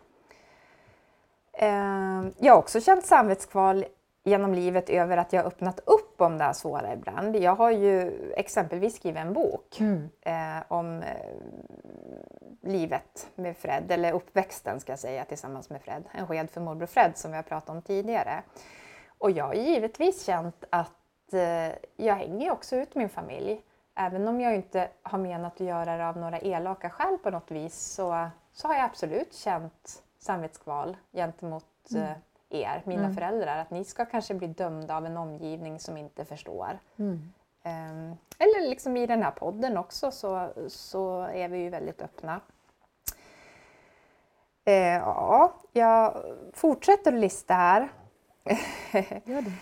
Eh, 1.52 2.24
jag 2.38 2.52
har 2.52 2.58
också 2.58 2.80
känt 2.80 3.06
samvetskval 3.06 3.84
genom 4.26 4.54
livet 4.54 4.90
över 4.90 5.16
att 5.16 5.32
jag 5.32 5.42
har 5.42 5.46
öppnat 5.46 5.80
upp 5.86 6.20
om 6.20 6.38
det 6.38 6.44
här 6.44 6.52
svåra 6.52 6.92
ibland. 6.92 7.36
Jag 7.36 7.56
har 7.56 7.70
ju 7.70 8.12
exempelvis 8.36 8.96
skrivit 8.96 9.20
en 9.20 9.32
bok 9.32 9.80
Mm. 9.80 10.08
eh, 10.20 10.62
om 10.68 11.02
eh, 11.02 11.16
livet 12.62 13.28
med 13.34 13.56
Fred, 13.56 13.90
eller 13.90 14.12
uppväxten 14.12 14.80
ska 14.80 14.92
jag 14.92 14.98
säga 14.98 15.24
tillsammans 15.24 15.70
med 15.70 15.82
Fred. 15.82 16.04
En 16.12 16.26
sked 16.26 16.50
för 16.50 16.60
morbror 16.60 16.86
Fred 16.86 17.16
som 17.16 17.30
vi 17.30 17.36
har 17.36 17.42
pratat 17.42 17.70
om 17.70 17.82
tidigare. 17.82 18.42
Och 19.18 19.30
jag 19.30 19.44
har 19.44 19.54
givetvis 19.54 20.24
känt 20.24 20.64
att 20.70 21.32
eh, 21.32 21.72
jag 21.96 22.14
hänger 22.14 22.50
också 22.52 22.76
ut 22.76 22.94
min 22.94 23.08
familj. 23.08 23.62
Även 23.94 24.28
om 24.28 24.40
jag 24.40 24.54
inte 24.54 24.88
har 25.02 25.18
menat 25.18 25.54
att 25.54 25.60
göra 25.66 25.96
det 25.96 26.08
av 26.08 26.16
några 26.16 26.38
elaka 26.38 26.90
skäl 26.90 27.18
på 27.18 27.30
något 27.30 27.50
vis 27.50 27.74
så, 27.74 28.28
så 28.52 28.68
har 28.68 28.74
jag 28.74 28.84
absolut 28.84 29.34
känt 29.34 30.02
samvetskval 30.18 30.96
gentemot 31.12 31.64
eh, 31.96 32.10
er, 32.50 32.82
mina 32.84 33.02
Mm. 33.02 33.14
föräldrar. 33.14 33.58
Att 33.58 33.70
ni 33.70 33.84
ska 33.84 34.04
kanske 34.04 34.34
bli 34.34 34.46
dömda 34.46 34.96
av 34.96 35.06
en 35.06 35.16
omgivning 35.16 35.78
som 35.80 35.96
inte 35.96 36.24
förstår. 36.24 36.78
Mm. 36.96 37.32
Ehm, 37.62 38.16
Eller 38.38 38.68
liksom 38.68 38.96
i 38.96 39.06
den 39.06 39.22
här 39.22 39.30
podden 39.30 39.76
också 39.78 40.10
så, 40.10 40.48
så 40.68 41.20
är 41.22 41.48
vi 41.48 41.58
ju 41.58 41.70
väldigt 41.70 42.02
öppna. 42.02 42.40
Eh, 44.64 44.74
ja, 44.98 45.54
jag 45.72 46.22
fortsätter 46.52 47.12
att 47.12 47.20
lista 47.20 47.54
här. 47.54 47.88
Gör 49.24 49.42
det. 49.42 49.52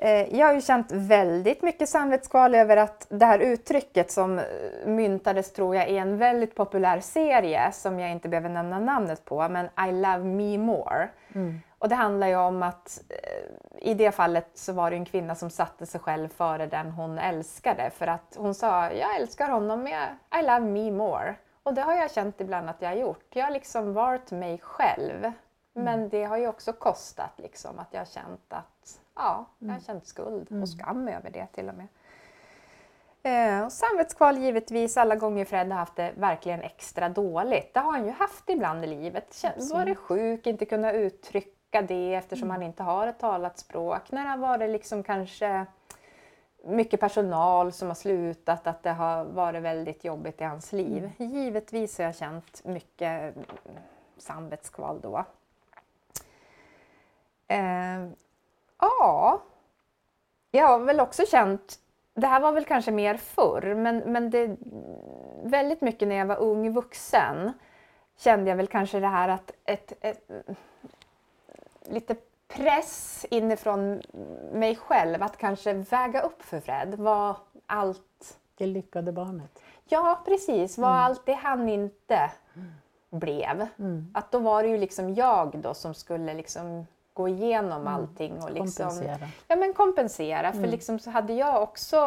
Eh, 0.00 0.34
Jag 0.38 0.46
har 0.46 0.54
ju 0.54 0.60
känt 0.60 0.92
väldigt 0.92 1.62
mycket 1.62 1.88
samvetskval 1.88 2.54
över 2.54 2.76
att 2.76 3.06
det 3.10 3.26
här 3.26 3.38
uttrycket 3.38 4.10
som 4.10 4.38
eh, 4.38 4.44
myntades 4.86 5.52
tror 5.52 5.76
jag 5.76 5.88
i 5.90 5.98
en 5.98 6.18
väldigt 6.18 6.54
populär 6.54 7.00
serie 7.00 7.72
som 7.72 8.00
jag 8.00 8.10
inte 8.10 8.28
behöver 8.28 8.48
nämna 8.48 8.78
namnet 8.78 9.24
på, 9.24 9.48
men 9.48 9.66
I 9.88 9.92
love 9.92 10.18
me 10.24 10.58
more. 10.58 11.08
Mm. 11.34 11.60
Och 11.78 11.88
det 11.88 11.94
handlar 11.94 12.26
ju 12.26 12.36
om 12.36 12.62
att 12.62 13.00
eh, 13.08 13.88
i 13.90 13.94
det 13.94 14.12
fallet 14.12 14.48
så 14.54 14.72
var 14.72 14.90
det 14.90 14.96
en 14.96 15.04
kvinna 15.04 15.34
som 15.34 15.50
satte 15.50 15.86
sig 15.86 16.00
själv 16.00 16.28
före 16.28 16.66
den 16.66 16.90
hon 16.90 17.18
älskade 17.18 17.90
för 17.90 18.06
att 18.06 18.36
hon 18.36 18.54
sa 18.54 18.90
jag 18.92 19.16
älskar 19.20 19.48
honom 19.48 19.86
jag- 19.86 20.40
I 20.40 20.42
love 20.46 20.60
me 20.60 20.90
more. 20.90 21.34
Och 21.62 21.74
det 21.74 21.82
har 21.82 21.94
jag 21.94 22.10
känt 22.10 22.40
ibland 22.40 22.70
att 22.70 22.82
jag 22.82 22.88
har 22.88 22.96
gjort. 22.96 23.26
Jag 23.30 23.44
har 23.44 23.50
liksom 23.52 23.92
varit 23.92 24.30
mig 24.30 24.58
själv. 24.58 25.32
Men 25.74 26.08
det 26.08 26.24
har 26.24 26.36
ju 26.36 26.48
också 26.48 26.72
kostat 26.72 27.32
liksom 27.36 27.78
att 27.78 27.88
jag 27.90 28.00
har 28.00 28.06
känt 28.06 28.46
att 28.52 29.00
ja, 29.18 29.46
jag 29.58 29.72
har 29.72 29.80
känt 29.80 30.06
skuld 30.06 30.62
och 30.62 30.68
skam 30.68 31.08
över 31.08 31.30
det 31.30 31.46
till 31.46 31.68
och 31.68 31.74
med. 31.74 31.86
Eh, 33.22 33.64
och 33.64 33.72
samvetskval 33.72 34.38
givetvis 34.38 34.96
alla 34.96 35.16
gånger 35.16 35.44
Fred 35.44 35.68
har 35.68 35.78
haft 35.78 35.96
det 35.96 36.12
verkligen 36.16 36.62
extra 36.62 37.08
dåligt. 37.08 37.74
Det 37.74 37.80
har 37.80 37.92
han 37.92 38.04
ju 38.04 38.10
haft 38.10 38.50
ibland 38.50 38.84
i 38.84 38.86
livet. 38.86 39.44
Varit 39.72 39.98
sjuk, 39.98 40.46
inte 40.46 40.64
kunnat 40.64 40.94
uttrycka 40.94 41.82
det 41.82 42.14
eftersom 42.14 42.50
han 42.50 42.62
inte 42.62 42.82
har 42.82 43.06
ett 43.06 43.18
talat 43.18 43.58
språk. 43.58 44.10
När 44.12 44.22
det 44.22 44.28
har 44.28 44.38
varit 44.38 44.70
liksom 44.70 45.02
kanske 45.02 45.66
mycket 46.64 47.00
personal 47.00 47.72
som 47.72 47.88
har 47.88 47.94
slutat, 47.94 48.66
att 48.66 48.82
det 48.82 48.90
har 48.92 49.24
varit 49.24 49.62
väldigt 49.62 50.04
jobbigt 50.04 50.40
i 50.40 50.44
hans 50.44 50.72
liv. 50.72 51.10
Givetvis 51.16 51.98
har 51.98 52.04
jag 52.04 52.16
känt 52.16 52.64
mycket 52.64 53.36
mm, 53.36 53.46
samvetskval 54.18 55.00
då. 55.00 55.24
Eh, 57.48 58.08
ja, 58.80 59.42
jag 60.50 60.66
har 60.66 60.78
väl 60.78 61.00
också 61.00 61.26
känt, 61.26 61.78
det 62.14 62.26
här 62.26 62.40
var 62.40 62.52
väl 62.52 62.64
kanske 62.64 62.90
mer 62.90 63.16
förr, 63.16 63.74
men, 63.74 63.98
men 63.98 64.30
det, 64.30 64.56
väldigt 65.42 65.80
mycket 65.80 66.08
när 66.08 66.16
jag 66.16 66.26
var 66.26 66.36
ung 66.36 66.72
vuxen 66.72 67.52
kände 68.16 68.50
jag 68.50 68.56
väl 68.56 68.66
kanske 68.66 69.00
det 69.00 69.06
här 69.06 69.28
att 69.28 69.52
ett, 69.64 69.92
ett, 70.00 70.30
lite 71.82 72.16
press 72.48 73.26
inifrån 73.30 74.02
mig 74.52 74.76
själv 74.76 75.22
att 75.22 75.36
kanske 75.36 75.72
väga 75.72 76.20
upp 76.20 76.42
för 76.42 76.60
Fred. 76.60 76.94
Vad 76.94 77.36
allt, 77.66 78.38
Det 78.54 78.66
lyckade 78.66 79.12
barnet. 79.12 79.62
ja 79.84 80.22
precis, 80.24 80.78
vad 80.78 80.90
allt 80.90 81.26
det 81.26 81.32
han 81.32 81.68
inte 81.68 82.30
blev. 83.10 83.68
Mm. 83.78 84.10
Att 84.14 84.32
då 84.32 84.38
var 84.38 84.62
det 84.62 84.68
ju 84.68 84.78
liksom 84.78 85.14
jag 85.14 85.58
då 85.58 85.74
som 85.74 85.94
skulle 85.94 86.34
liksom 86.34 86.86
gå 87.18 87.28
igenom 87.28 87.86
allting 87.86 88.42
och 88.42 88.50
liksom 88.50 88.88
Kompensera. 88.88 89.28
Ja 89.48 89.56
men 89.56 89.72
kompensera, 89.74 90.52
för 90.52 90.66
liksom 90.66 90.98
så 90.98 91.10
hade 91.10 91.32
jag 91.32 91.62
också 91.62 91.98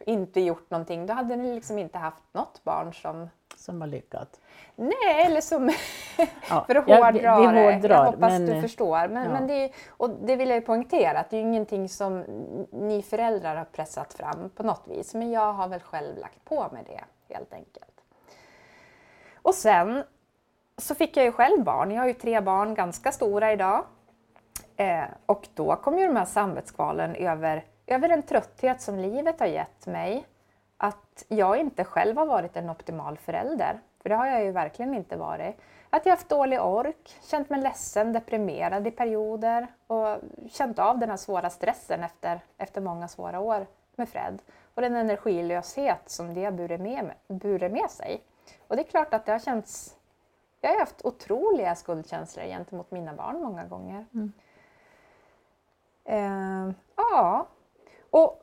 inte 0.00 0.40
gjort 0.40 0.70
någonting, 0.70 1.06
då 1.06 1.14
hade 1.14 1.36
ni 1.36 1.54
liksom 1.54 1.78
inte 1.78 1.98
haft 1.98 2.22
något 2.32 2.64
barn 2.64 2.94
som 2.94 3.28
Som 3.56 3.78
var 3.78 3.86
lyckat. 3.86 4.40
Nej, 4.76 5.24
eller 5.26 5.40
som... 5.40 5.70
Ja, 6.50 6.64
för 6.66 6.74
att 6.74 6.88
ja, 6.88 7.10
vi- 7.12 7.18
hårdra 7.18 7.40
vi 7.40 7.46
det. 7.46 7.72
hårdrar, 7.72 7.96
jag 7.96 8.04
hoppas 8.04 8.30
men, 8.30 8.46
du 8.46 8.52
eh, 8.52 8.62
förstår. 8.62 9.08
Men, 9.08 9.24
ja. 9.24 9.30
men 9.32 9.46
det, 9.46 9.54
är, 9.64 9.70
och 9.88 10.10
det 10.10 10.36
vill 10.36 10.48
jag 10.48 10.56
ju 10.56 10.64
poängtera, 10.66 11.18
att 11.18 11.30
det 11.30 11.36
är 11.36 11.40
ju 11.40 11.46
ingenting 11.46 11.88
som 11.88 12.24
ni 12.72 13.02
föräldrar 13.02 13.56
har 13.56 13.64
pressat 13.64 14.14
fram 14.14 14.50
på 14.56 14.62
något 14.62 14.84
vis. 14.88 15.14
Men 15.14 15.30
jag 15.30 15.52
har 15.52 15.68
väl 15.68 15.80
själv 15.80 16.18
lagt 16.18 16.44
på 16.44 16.68
med 16.72 16.84
det, 16.86 17.34
helt 17.34 17.52
enkelt. 17.52 18.00
Och 19.42 19.54
sen 19.54 20.04
så 20.78 20.94
fick 20.94 21.16
jag 21.16 21.24
ju 21.24 21.32
själv 21.32 21.64
barn. 21.64 21.90
Jag 21.90 22.00
har 22.00 22.08
ju 22.08 22.14
tre 22.14 22.40
barn, 22.40 22.74
ganska 22.74 23.12
stora 23.12 23.52
idag. 23.52 23.84
Eh, 24.76 25.04
och 25.26 25.48
då 25.54 25.76
kom 25.76 25.98
ju 25.98 26.06
de 26.06 26.16
här 26.16 26.24
samvetskvalen 26.24 27.14
över, 27.14 27.64
över 27.86 28.08
en 28.08 28.22
trötthet 28.22 28.80
som 28.80 28.98
livet 28.98 29.40
har 29.40 29.46
gett 29.46 29.86
mig. 29.86 30.26
Att 30.76 31.24
jag 31.28 31.56
inte 31.60 31.84
själv 31.84 32.16
har 32.16 32.26
varit 32.26 32.56
en 32.56 32.70
optimal 32.70 33.18
förälder. 33.18 33.80
För 34.02 34.08
det 34.08 34.16
har 34.16 34.26
jag 34.26 34.44
ju 34.44 34.50
verkligen 34.50 34.94
inte 34.94 35.16
varit. 35.16 35.56
Att 35.90 36.06
jag 36.06 36.12
haft 36.12 36.28
dålig 36.28 36.62
ork, 36.62 37.16
känt 37.22 37.50
mig 37.50 37.60
ledsen, 37.60 38.12
deprimerad 38.12 38.86
i 38.86 38.90
perioder 38.90 39.66
och 39.86 40.16
känt 40.50 40.78
av 40.78 40.98
den 40.98 41.10
här 41.10 41.16
svåra 41.16 41.50
stressen 41.50 42.02
efter, 42.02 42.40
efter 42.58 42.80
många 42.80 43.08
svåra 43.08 43.40
år 43.40 43.66
med 43.96 44.08
Fred. 44.08 44.42
Och 44.74 44.82
den 44.82 44.96
energilöshet 44.96 46.10
som 46.10 46.34
det 46.34 46.44
har 46.44 46.52
burit 46.52 46.80
med, 46.80 47.10
burit 47.28 47.72
med 47.72 47.90
sig. 47.90 48.22
Och 48.68 48.76
det 48.76 48.82
är 48.82 48.90
klart 48.90 49.14
att 49.14 49.26
det 49.26 49.32
har 49.32 49.38
känts... 49.38 49.96
Jag 50.66 50.72
har 50.72 50.80
haft 50.80 51.04
otroliga 51.04 51.74
skuldkänslor 51.74 52.44
gentemot 52.44 52.90
mina 52.90 53.12
barn 53.12 53.42
många 53.42 53.64
gånger. 53.64 54.06
Eh, 56.04 56.70
ja, 56.96 57.46
och 58.10 58.42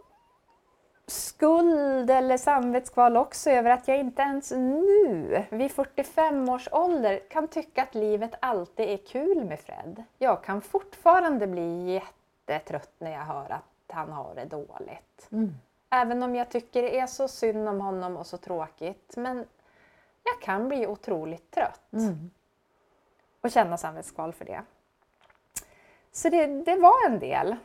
skuld 1.07 2.09
eller 2.09 2.37
samvetskval 2.37 3.17
också 3.17 3.49
över 3.49 3.71
att 3.71 3.87
jag 3.87 3.99
inte 3.99 4.21
ens 4.21 4.51
nu, 4.51 5.43
vid 5.49 5.71
45 5.71 6.49
års 6.49 6.67
ålder, 6.71 7.19
kan 7.29 7.47
tycka 7.47 7.83
att 7.83 7.95
livet 7.95 8.31
alltid 8.39 8.89
är 8.89 8.97
kul 8.97 9.45
med 9.45 9.59
Fred. 9.59 10.03
Jag 10.17 10.43
kan 10.43 10.61
fortfarande 10.61 11.47
bli 11.47 11.93
jättetrött 11.93 12.93
när 12.97 13.11
jag 13.11 13.25
hör 13.25 13.51
att 13.51 13.95
han 13.95 14.11
har 14.11 14.35
det 14.35 14.45
dåligt. 14.45 15.27
Mm. 15.31 15.53
Även 15.89 16.23
om 16.23 16.35
jag 16.35 16.49
tycker 16.49 16.81
det 16.81 16.99
är 16.99 17.07
så 17.07 17.27
synd 17.27 17.69
om 17.69 17.81
honom 17.81 18.17
och 18.17 18.27
så 18.27 18.37
tråkigt. 18.37 19.13
Men 19.17 19.45
jag 20.23 20.41
kan 20.41 20.67
bli 20.67 20.87
otroligt 20.87 21.51
trött 21.51 21.81
Mm. 21.93 22.29
och 23.41 23.51
känna 23.51 23.77
samvetskval 23.77 24.33
för 24.33 24.45
det. 24.45 24.61
Så 26.11 26.29
det, 26.29 26.45
det 26.47 26.75
var 26.75 27.09
en 27.09 27.19
del. 27.19 27.55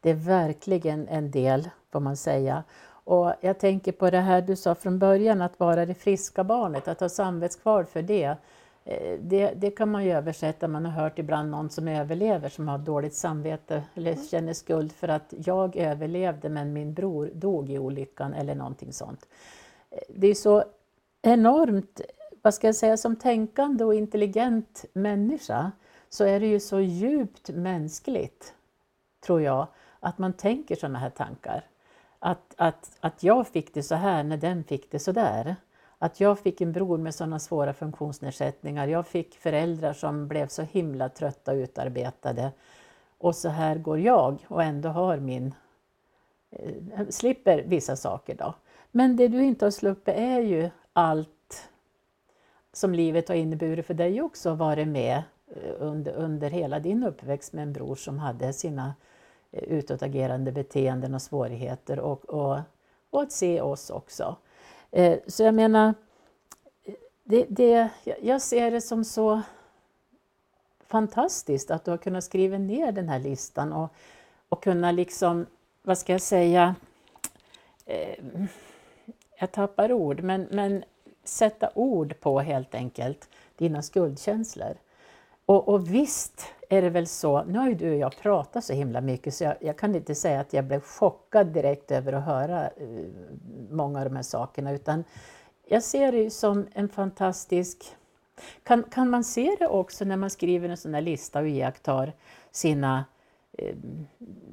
Det 0.00 0.10
är 0.10 0.14
verkligen 0.14 1.08
en 1.08 1.30
del, 1.30 1.70
får 1.92 2.00
man 2.00 2.16
säga. 2.16 2.64
Och 3.04 3.32
jag 3.40 3.58
tänker 3.58 3.92
på 3.92 4.10
det 4.10 4.18
här 4.20 4.42
du 4.42 4.56
sa 4.56 4.74
från 4.74 4.98
början, 4.98 5.42
att 5.42 5.60
vara 5.60 5.86
det 5.86 5.94
friska 5.94 6.44
barnet, 6.44 6.88
att 6.88 7.00
ha 7.00 7.08
samvetskval 7.08 7.84
för 7.84 8.02
det. 8.02 8.36
Eh, 8.84 9.18
Det, 9.20 9.52
det 9.56 9.70
kan 9.70 9.90
man 9.90 10.04
ju 10.04 10.12
översätta, 10.12 10.68
man 10.68 10.84
har 10.86 11.02
hört 11.02 11.18
ibland 11.18 11.50
någon 11.50 11.70
som 11.70 11.88
överlever 11.88 12.48
som 12.48 12.68
har 12.68 12.78
dåligt 12.78 13.14
samvete 13.14 13.82
eller 13.94 14.16
känner 14.30 14.52
skuld 14.52 14.92
för 14.92 15.08
att 15.08 15.34
jag 15.46 15.76
överlevde 15.76 16.48
men 16.48 16.72
min 16.72 16.94
bror 16.94 17.30
dog 17.34 17.70
i 17.70 17.78
olyckan 17.78 18.34
eller 18.34 18.54
någonting 18.54 18.92
sånt. 18.92 19.26
Eh, 19.90 19.98
Det 20.08 20.26
är 20.26 20.34
så 20.34 20.64
enormt, 21.22 22.00
vad 22.42 22.54
ska 22.54 22.68
jag 22.68 22.76
säga, 22.76 22.96
som 22.96 23.16
tänkande 23.16 23.84
och 23.84 23.94
intelligent 23.94 24.84
människa 24.92 25.72
så 26.08 26.24
är 26.24 26.40
det 26.40 26.46
ju 26.46 26.60
så 26.60 26.80
djupt 26.80 27.50
mänskligt, 27.50 28.54
tror 29.20 29.42
jag, 29.42 29.66
att 30.00 30.18
man 30.18 30.32
tänker 30.32 30.76
sådana 30.76 30.98
här 30.98 31.10
tankar. 31.10 31.64
Att, 32.18 32.54
att, 32.56 32.96
att 33.00 33.22
jag 33.22 33.48
fick 33.48 33.74
det 33.74 33.82
så 33.82 33.94
här 33.94 34.24
när 34.24 34.36
den 34.36 34.64
fick 34.64 34.90
det 34.90 34.98
så 34.98 35.12
där. 35.12 35.56
Att 35.98 36.20
jag 36.20 36.38
fick 36.38 36.60
en 36.60 36.72
bror 36.72 36.98
med 36.98 37.14
sådana 37.14 37.38
svåra 37.38 37.72
funktionsnedsättningar. 37.72 38.88
Jag 38.88 39.06
fick 39.06 39.38
föräldrar 39.38 39.92
som 39.92 40.28
blev 40.28 40.48
så 40.48 40.62
himla 40.62 41.08
trötta 41.08 41.52
och 41.52 41.56
utarbetade. 41.56 42.52
Och 43.18 43.36
så 43.36 43.48
här 43.48 43.76
går 43.76 43.98
jag 43.98 44.46
och 44.48 44.62
ändå 44.62 44.88
har 44.88 45.16
min... 45.16 45.54
Eh, 46.50 47.08
slipper 47.08 47.62
vissa 47.66 47.96
saker 47.96 48.34
då. 48.34 48.54
Men 48.90 49.16
det 49.16 49.28
du 49.28 49.44
inte 49.44 49.66
har 49.66 49.70
sluppit 49.70 50.14
är 50.14 50.40
ju 50.40 50.70
allt 50.92 51.68
som 52.72 52.94
livet 52.94 53.28
har 53.28 53.34
inneburit 53.34 53.86
för 53.86 53.94
dig 53.94 54.22
också, 54.22 54.54
varit 54.54 54.88
med 54.88 55.22
eh, 55.46 55.72
under, 55.78 56.12
under 56.12 56.50
hela 56.50 56.80
din 56.80 57.04
uppväxt 57.04 57.52
med 57.52 57.62
en 57.62 57.72
bror 57.72 57.94
som 57.94 58.18
hade 58.18 58.52
sina 58.52 58.94
eh, 59.50 59.62
utåtagerande 59.62 60.52
beteenden 60.52 61.14
och 61.14 61.22
svårigheter 61.22 62.00
och, 62.00 62.24
och, 62.24 62.58
och 63.10 63.22
att 63.22 63.32
se 63.32 63.60
oss 63.60 63.90
också. 63.90 64.36
Eh, 64.90 65.18
så 65.26 65.42
jag 65.42 65.54
menar, 65.54 65.94
det, 67.24 67.46
det, 67.48 67.88
jag 68.22 68.42
ser 68.42 68.70
det 68.70 68.80
som 68.80 69.04
så 69.04 69.42
fantastiskt 70.86 71.70
att 71.70 71.84
du 71.84 71.90
har 71.90 71.98
kunnat 71.98 72.24
skriva 72.24 72.58
ner 72.58 72.92
den 72.92 73.08
här 73.08 73.18
listan 73.18 73.72
och, 73.72 73.94
och 74.48 74.62
kunna 74.62 74.92
liksom, 74.92 75.46
vad 75.82 75.98
ska 75.98 76.12
jag 76.12 76.22
säga, 76.22 76.74
eh, 77.86 78.24
jag 79.40 79.52
tappar 79.52 79.92
ord, 79.92 80.22
men, 80.22 80.48
men 80.50 80.84
sätta 81.24 81.70
ord 81.74 82.20
på 82.20 82.40
helt 82.40 82.74
enkelt 82.74 83.28
dina 83.56 83.82
skuldkänslor. 83.82 84.74
Och, 85.46 85.68
och 85.68 85.94
visst 85.94 86.46
är 86.68 86.82
det 86.82 86.90
väl 86.90 87.06
så, 87.06 87.44
nu 87.44 87.58
har 87.58 87.68
ju 87.68 87.74
du 87.74 87.90
och 87.90 87.98
jag 87.98 88.16
pratat 88.16 88.64
så 88.64 88.72
himla 88.72 89.00
mycket 89.00 89.34
så 89.34 89.44
jag, 89.44 89.56
jag, 89.60 89.78
kan 89.78 89.94
inte 89.94 90.14
säga 90.14 90.40
att 90.40 90.52
jag 90.52 90.64
blev 90.64 90.80
chockad 90.80 91.46
direkt 91.46 91.90
över 91.90 92.12
att 92.12 92.24
höra 92.24 92.70
uh, 92.80 93.06
många 93.70 93.98
av 93.98 94.04
de 94.04 94.16
här 94.16 94.22
sakerna 94.22 94.72
utan 94.72 95.04
jag 95.66 95.82
ser 95.82 96.12
det 96.12 96.18
ju 96.18 96.30
som 96.30 96.66
en 96.72 96.88
fantastisk... 96.88 97.96
Kan, 98.62 98.82
kan 98.82 99.10
man 99.10 99.24
se 99.24 99.56
det 99.58 99.66
också 99.66 100.04
när 100.04 100.16
man 100.16 100.30
skriver 100.30 100.68
en 100.68 100.76
sån 100.76 100.94
här 100.94 101.00
lista 101.00 101.40
och 101.40 101.48
iakttar 101.48 102.12
sina 102.50 103.04
uh, 103.62 103.74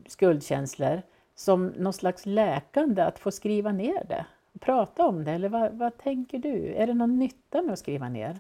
skuldkänslor 0.07 1.01
som 1.35 1.67
någon 1.67 1.93
slags 1.93 2.25
läkande 2.25 3.01
att 3.01 3.19
få 3.19 3.31
skriva 3.31 3.71
ner 3.71 4.03
det? 4.03 4.25
Prata 4.59 5.07
om 5.07 5.23
det 5.23 5.31
eller 5.31 5.49
vad, 5.49 5.71
vad 5.71 5.97
tänker 5.97 6.37
du? 6.37 6.73
Är 6.73 6.87
det 6.87 6.93
någon 6.93 7.19
nytta 7.19 7.61
med 7.61 7.73
att 7.73 7.79
skriva 7.79 8.09
ner? 8.09 8.39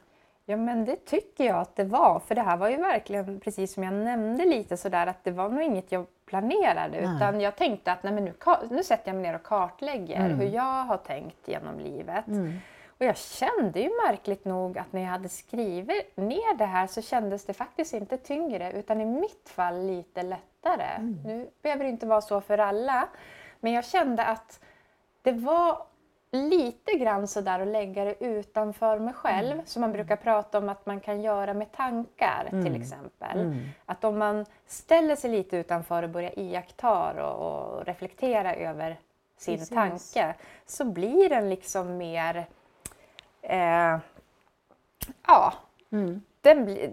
Ja 0.49 0.57
men 0.57 0.85
det 0.85 1.05
tycker 1.05 1.43
jag 1.43 1.57
att 1.57 1.75
det 1.75 1.83
var, 1.83 2.19
för 2.19 2.35
det 2.35 2.41
här 2.41 2.57
var 2.57 2.69
ju 2.69 2.77
verkligen 2.77 3.39
precis 3.39 3.73
som 3.73 3.83
jag 3.83 3.93
nämnde 3.93 4.45
lite 4.45 4.77
sådär 4.77 5.07
att 5.07 5.23
det 5.23 5.31
var 5.31 5.49
nog 5.49 5.61
inget 5.61 5.91
jag 5.91 6.05
planerade 6.25 7.01
nej. 7.01 7.15
utan 7.15 7.41
jag 7.41 7.55
tänkte 7.55 7.91
att 7.91 8.03
nej, 8.03 8.13
men 8.13 8.25
nu, 8.25 8.33
nu 8.69 8.83
sätter 8.83 9.09
jag 9.09 9.15
mig 9.15 9.23
ner 9.23 9.35
och 9.35 9.43
kartlägger 9.43 10.15
mm. 10.15 10.39
hur 10.39 10.47
jag 10.47 10.83
har 10.83 10.97
tänkt 10.97 11.47
genom 11.47 11.79
livet. 11.79 12.27
Mm. 12.27 12.57
Och 12.87 13.05
jag 13.05 13.17
kände 13.17 13.79
ju 13.79 13.89
märkligt 14.07 14.45
nog 14.45 14.77
att 14.77 14.93
när 14.93 15.01
jag 15.01 15.09
hade 15.09 15.29
skrivit 15.29 16.17
ner 16.17 16.57
det 16.57 16.65
här 16.65 16.87
så 16.87 17.01
kändes 17.01 17.45
det 17.45 17.53
faktiskt 17.53 17.93
inte 17.93 18.17
tyngre 18.17 18.71
utan 18.71 19.01
i 19.01 19.05
mitt 19.05 19.49
fall 19.49 19.87
lite 19.87 20.23
lättare. 20.23 20.95
Mm. 20.97 21.19
Nu 21.25 21.49
behöver 21.61 21.83
det 21.83 21.89
inte 21.89 22.05
vara 22.05 22.21
så 22.21 22.41
för 22.41 22.57
alla 22.57 23.07
men 23.59 23.73
jag 23.73 23.85
kände 23.85 24.25
att 24.25 24.59
det 25.21 25.31
var 25.31 25.81
lite 26.49 26.97
grann 26.97 27.27
sådär 27.27 27.59
att 27.59 27.67
lägga 27.67 28.05
det 28.05 28.23
utanför 28.23 28.99
mig 28.99 29.13
själv, 29.13 29.51
mm. 29.51 29.65
som 29.65 29.81
man 29.81 29.91
brukar 29.91 30.15
prata 30.15 30.57
om 30.57 30.69
att 30.69 30.85
man 30.85 30.99
kan 30.99 31.21
göra 31.21 31.53
med 31.53 31.71
tankar 31.71 32.49
mm. 32.51 32.65
till 32.65 32.81
exempel. 32.81 33.39
Mm. 33.39 33.59
Att 33.85 34.03
om 34.03 34.17
man 34.17 34.45
ställer 34.65 35.15
sig 35.15 35.31
lite 35.31 35.57
utanför 35.57 36.03
och 36.03 36.09
börjar 36.09 36.39
iaktta 36.39 37.23
och, 37.23 37.77
och 37.77 37.85
reflektera 37.85 38.55
över 38.55 38.99
sin 39.37 39.57
Precis. 39.57 39.69
tanke 39.69 40.35
så 40.65 40.85
blir 40.85 41.29
den 41.29 41.49
liksom 41.49 41.97
mer... 41.97 42.47
Eh, 43.41 43.97
ja, 45.27 45.53
mm. 45.91 46.21
den 46.41 46.65
blir... 46.65 46.91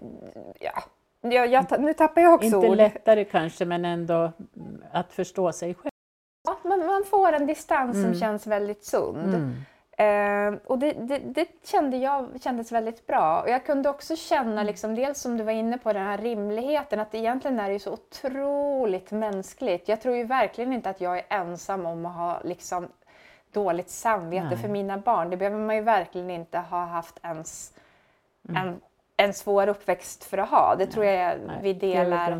Ja, 0.59 0.83
jag, 1.21 1.47
jag, 1.47 1.79
nu 1.79 1.93
tappar 1.93 2.21
jag 2.21 2.33
också 2.33 2.45
Inte 2.45 2.57
ord. 2.57 2.77
lättare 2.77 3.25
kanske, 3.25 3.65
men 3.65 3.85
ändå 3.85 4.31
att 4.91 5.13
förstå 5.13 5.51
sig 5.51 5.73
själv. 5.73 5.94
Man, 6.65 6.85
man 6.85 7.03
får 7.09 7.33
en 7.33 7.47
distans 7.47 7.95
mm. 7.95 8.11
som 8.11 8.19
känns 8.19 8.47
väldigt 8.47 8.85
sund. 8.85 9.35
Mm. 9.35 9.65
Eh, 9.97 10.59
och 10.65 10.79
det, 10.79 10.91
det, 10.93 11.19
det, 11.19 11.47
kände 11.63 11.97
jag 11.97 12.29
kändes 12.41 12.71
väldigt 12.71 13.07
bra. 13.07 13.41
Och 13.41 13.49
jag 13.49 13.65
kunde 13.65 13.89
också 13.89 14.15
känna, 14.15 14.51
mm. 14.51 14.65
liksom, 14.65 14.95
dels 14.95 15.19
som 15.21 15.37
du 15.37 15.43
var 15.43 15.51
inne 15.51 15.77
på, 15.77 15.93
den 15.93 16.03
här 16.03 16.17
rimligheten, 16.17 16.99
att 16.99 17.15
egentligen 17.15 17.59
är 17.59 17.69
det 17.69 17.79
så 17.79 17.91
otroligt 17.93 19.11
mänskligt. 19.11 19.87
Jag 19.87 20.01
tror 20.01 20.15
ju 20.15 20.23
verkligen 20.23 20.73
inte 20.73 20.89
att 20.89 21.01
jag 21.01 21.17
är 21.17 21.25
ensam 21.29 21.85
om 21.85 22.05
att 22.05 22.15
ha 22.15 22.39
liksom, 22.43 22.87
dåligt 23.51 23.89
samvete 23.89 24.47
Nej. 24.47 24.57
för 24.57 24.67
mina 24.67 24.97
barn. 24.97 25.29
Det 25.29 25.37
behöver 25.37 25.57
man 25.57 25.75
ju 25.75 25.81
verkligen 25.81 26.29
inte 26.29 26.57
ha 26.57 26.85
haft 26.85 27.19
ens 27.23 27.73
mm. 28.49 28.67
en, 28.67 28.81
en 29.17 29.33
svår 29.33 29.67
uppväxt 29.67 30.23
för 30.23 30.37
att 30.37 30.49
ha. 30.49 30.75
Det 30.75 30.85
tror 30.85 31.05
jag 31.05 31.37
Nej. 31.47 31.59
vi 31.61 31.73
delar. 31.73 32.39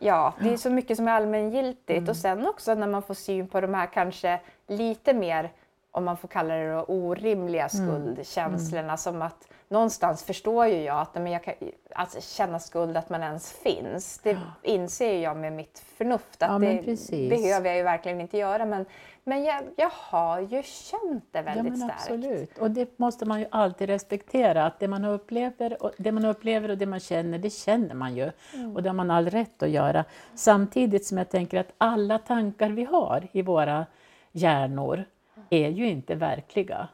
Ja, 0.00 0.34
det 0.40 0.52
är 0.52 0.56
så 0.56 0.70
mycket 0.70 0.96
som 0.96 1.08
är 1.08 1.12
allmängiltigt 1.12 1.98
mm. 1.98 2.10
och 2.10 2.16
sen 2.16 2.46
också 2.46 2.74
när 2.74 2.86
man 2.86 3.02
får 3.02 3.14
syn 3.14 3.48
på 3.48 3.60
de 3.60 3.74
här 3.74 3.86
kanske 3.86 4.40
lite 4.66 5.14
mer, 5.14 5.52
om 5.96 6.04
man 6.04 6.16
får 6.16 6.28
kalla 6.28 6.54
det 6.54 6.72
då, 6.72 6.82
orimliga 6.82 7.68
mm. 7.68 7.68
skuldkänslorna 7.68 8.82
mm. 8.82 8.96
som 8.96 9.22
att 9.22 9.48
någonstans 9.68 10.24
förstår 10.24 10.66
ju 10.66 10.82
jag 10.82 11.00
att 11.00 11.14
men 11.14 11.32
jag 11.32 11.44
kan, 11.44 11.54
alltså, 11.94 12.20
känna 12.20 12.58
skuld, 12.58 12.96
att 12.96 13.10
man 13.10 13.22
ens 13.22 13.52
finns. 13.52 14.18
Det 14.22 14.38
inser 14.62 15.22
jag 15.22 15.36
med 15.36 15.52
mitt 15.52 15.78
förnuft 15.78 16.42
att 16.42 16.62
ja, 16.62 16.68
det 16.70 17.28
behöver 17.28 17.66
jag 17.66 17.76
ju 17.76 17.82
verkligen 17.82 18.20
inte 18.20 18.38
göra. 18.38 18.64
Men, 18.64 18.86
men 19.24 19.44
jag, 19.44 19.62
jag 19.76 19.90
har 19.92 20.40
ju 20.40 20.62
känt 20.62 21.24
det 21.30 21.42
väldigt 21.42 21.78
ja, 21.78 21.86
starkt. 21.86 22.00
Absolut, 22.00 22.58
och 22.58 22.70
det 22.70 22.98
måste 22.98 23.24
man 23.24 23.40
ju 23.40 23.46
alltid 23.50 23.88
respektera. 23.88 24.66
Att 24.66 24.78
det 24.78 24.88
man 24.88 25.04
upplever 25.04 25.82
och 25.82 25.92
det 25.98 26.12
man, 26.12 26.24
upplever 26.24 26.68
och 26.68 26.78
det 26.78 26.86
man 26.86 27.00
känner, 27.00 27.38
det 27.38 27.50
känner 27.50 27.94
man 27.94 28.16
ju. 28.16 28.30
Mm. 28.54 28.76
Och 28.76 28.82
det 28.82 28.88
har 28.88 28.94
man 28.94 29.10
all 29.10 29.30
rätt 29.30 29.62
att 29.62 29.70
göra. 29.70 30.04
Samtidigt 30.34 31.06
som 31.06 31.18
jag 31.18 31.30
tänker 31.30 31.60
att 31.60 31.72
alla 31.78 32.18
tankar 32.18 32.70
vi 32.70 32.84
har 32.84 33.28
i 33.32 33.42
våra 33.42 33.86
hjärnor 34.32 35.04
är 35.50 35.68
ju 35.68 35.88
inte 35.88 36.14
verkliga. 36.14 36.88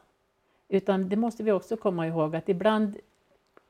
Utan 0.69 1.09
det 1.09 1.15
måste 1.15 1.43
vi 1.43 1.51
också 1.51 1.77
komma 1.77 2.07
ihåg 2.07 2.35
att 2.35 2.49
ibland 2.49 2.97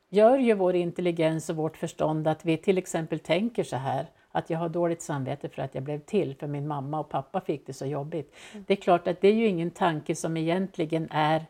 gör 0.10 0.38
ju 0.38 0.54
vår 0.54 0.76
intelligens 0.76 1.50
och 1.50 1.56
vårt 1.56 1.78
förstånd 1.78 2.28
att 2.28 2.46
vi 2.46 2.58
till 2.58 2.78
exempel 2.78 3.20
tänker 3.20 3.64
så 3.64 3.76
här 3.76 4.08
att 4.32 4.50
jag 4.50 4.60
har 4.60 4.70
dåligt 4.70 5.02
samvete 5.02 5.50
för 5.50 5.62
att 5.62 5.76
jag 5.76 5.84
blev 5.84 6.00
till, 6.00 6.36
för 6.36 6.48
min 6.48 6.68
mamma 6.68 7.00
och 7.00 7.10
pappa 7.10 7.42
fick 7.42 7.68
det 7.68 7.74
så 7.74 7.86
jobbigt. 7.86 8.36
Mm. 8.52 8.66
Det 8.68 8.74
är 8.74 8.82
klart 8.82 9.08
att 9.08 9.22
det 9.22 9.28
är 9.28 9.34
ju 9.34 9.48
ingen 9.48 9.72
tanke 9.72 10.16
som 10.16 10.38
egentligen 10.38 11.08
är 11.12 11.46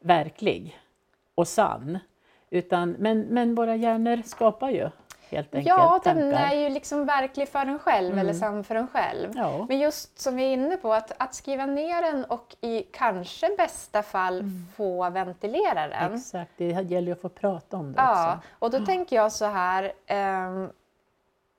verklig 0.00 0.78
och 1.34 1.48
sann. 1.48 1.98
Utan, 2.50 2.90
men, 2.98 3.20
men 3.20 3.54
våra 3.54 3.76
hjärnor 3.76 4.22
skapar 4.24 4.70
ju 4.70 4.88
helt 5.30 5.54
enkelt 5.54 5.76
Ja, 5.76 6.00
den 6.04 6.32
är 6.32 6.54
ju 6.54 6.68
liksom 6.68 7.06
verklig 7.06 7.48
för 7.48 7.66
en 7.66 7.78
själv 7.78 8.12
mm. 8.12 8.18
eller 8.18 8.32
sann 8.32 8.64
för 8.64 8.74
en 8.74 8.88
själv. 8.88 9.32
Ja. 9.34 9.66
Men 9.68 9.78
just 9.78 10.18
som 10.18 10.36
vi 10.36 10.42
är 10.42 10.52
inne 10.52 10.76
på, 10.76 10.92
att, 10.92 11.12
att 11.18 11.34
skriva 11.34 11.66
ner 11.66 12.02
den 12.02 12.24
och 12.24 12.56
i 12.60 12.82
kanske 12.82 13.50
bästa 13.56 14.02
fall 14.02 14.40
mm. 14.40 14.66
få 14.76 15.10
ventilera 15.10 15.88
den. 15.88 16.14
Exakt, 16.14 16.50
det 16.56 16.64
gäller 16.64 17.06
ju 17.06 17.12
att 17.12 17.20
få 17.20 17.28
prata 17.28 17.76
om 17.76 17.92
det 17.92 18.02
ja, 18.02 18.34
också. 18.34 18.48
Och 18.58 18.70
då 18.70 18.86
tänker 18.86 19.16
jag 19.16 19.32
så 19.32 19.44
här, 19.44 19.92
um, 20.48 20.70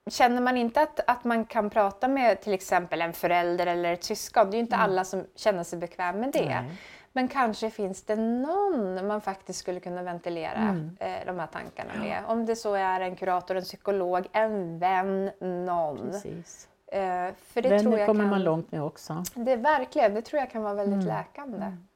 Känner 0.10 0.42
man 0.42 0.58
inte 0.58 0.82
att, 0.82 1.00
att 1.08 1.24
man 1.24 1.46
kan 1.46 1.70
prata 1.70 2.08
med 2.08 2.42
till 2.42 2.54
exempel 2.54 3.02
en 3.02 3.14
förälder 3.14 3.68
eller 3.68 3.94
ett 3.94 4.04
syskon, 4.04 4.52
det 4.52 4.56
är 4.56 4.58
ju 4.58 4.64
inte 4.64 4.76
mm. 4.76 4.84
alla 4.84 5.04
som 5.04 5.26
känner 5.36 5.64
sig 5.64 5.80
bekväm 5.80 6.20
med 6.20 6.32
det. 6.32 6.46
Nej. 6.46 6.72
Men 7.18 7.28
kanske 7.28 7.70
finns 7.70 8.02
det 8.04 8.16
någon 8.16 9.08
man 9.08 9.22
faktiskt 9.22 9.60
skulle 9.60 9.80
kunna 9.80 10.04
ventilera 10.04 10.58
mm. 10.58 10.98
eh, 11.00 11.26
de 11.26 11.40
här 11.40 11.48
tankarna 11.48 11.94
med. 12.00 12.24
Om 12.28 12.46
det 12.46 12.56
så 12.56 12.74
är 12.74 13.00
en 13.00 13.16
kurator, 13.16 13.56
en 13.56 13.64
psykolog, 13.64 14.28
en 14.32 14.80
vän, 14.80 15.32
någon. 15.40 16.12
Precis. 16.12 16.68
Eh, 16.88 17.00
för 17.38 17.62
det 17.62 17.70
Vänner 17.70 17.80
tror 17.80 17.98
jag 17.98 18.08
kommer 18.08 18.24
kan, 18.24 18.30
man 18.30 18.44
långt 18.44 18.72
med 18.72 18.84
också. 18.84 19.24
Det 19.34 19.56
verkligen, 19.56 20.14
det 20.14 20.22
tror 20.22 20.40
jag 20.40 20.52
kan 20.52 20.64
vara 20.64 20.74
väldigt 20.74 21.04
mm. 21.04 21.08
läkande. 21.08 21.58
Mm. 21.58 21.88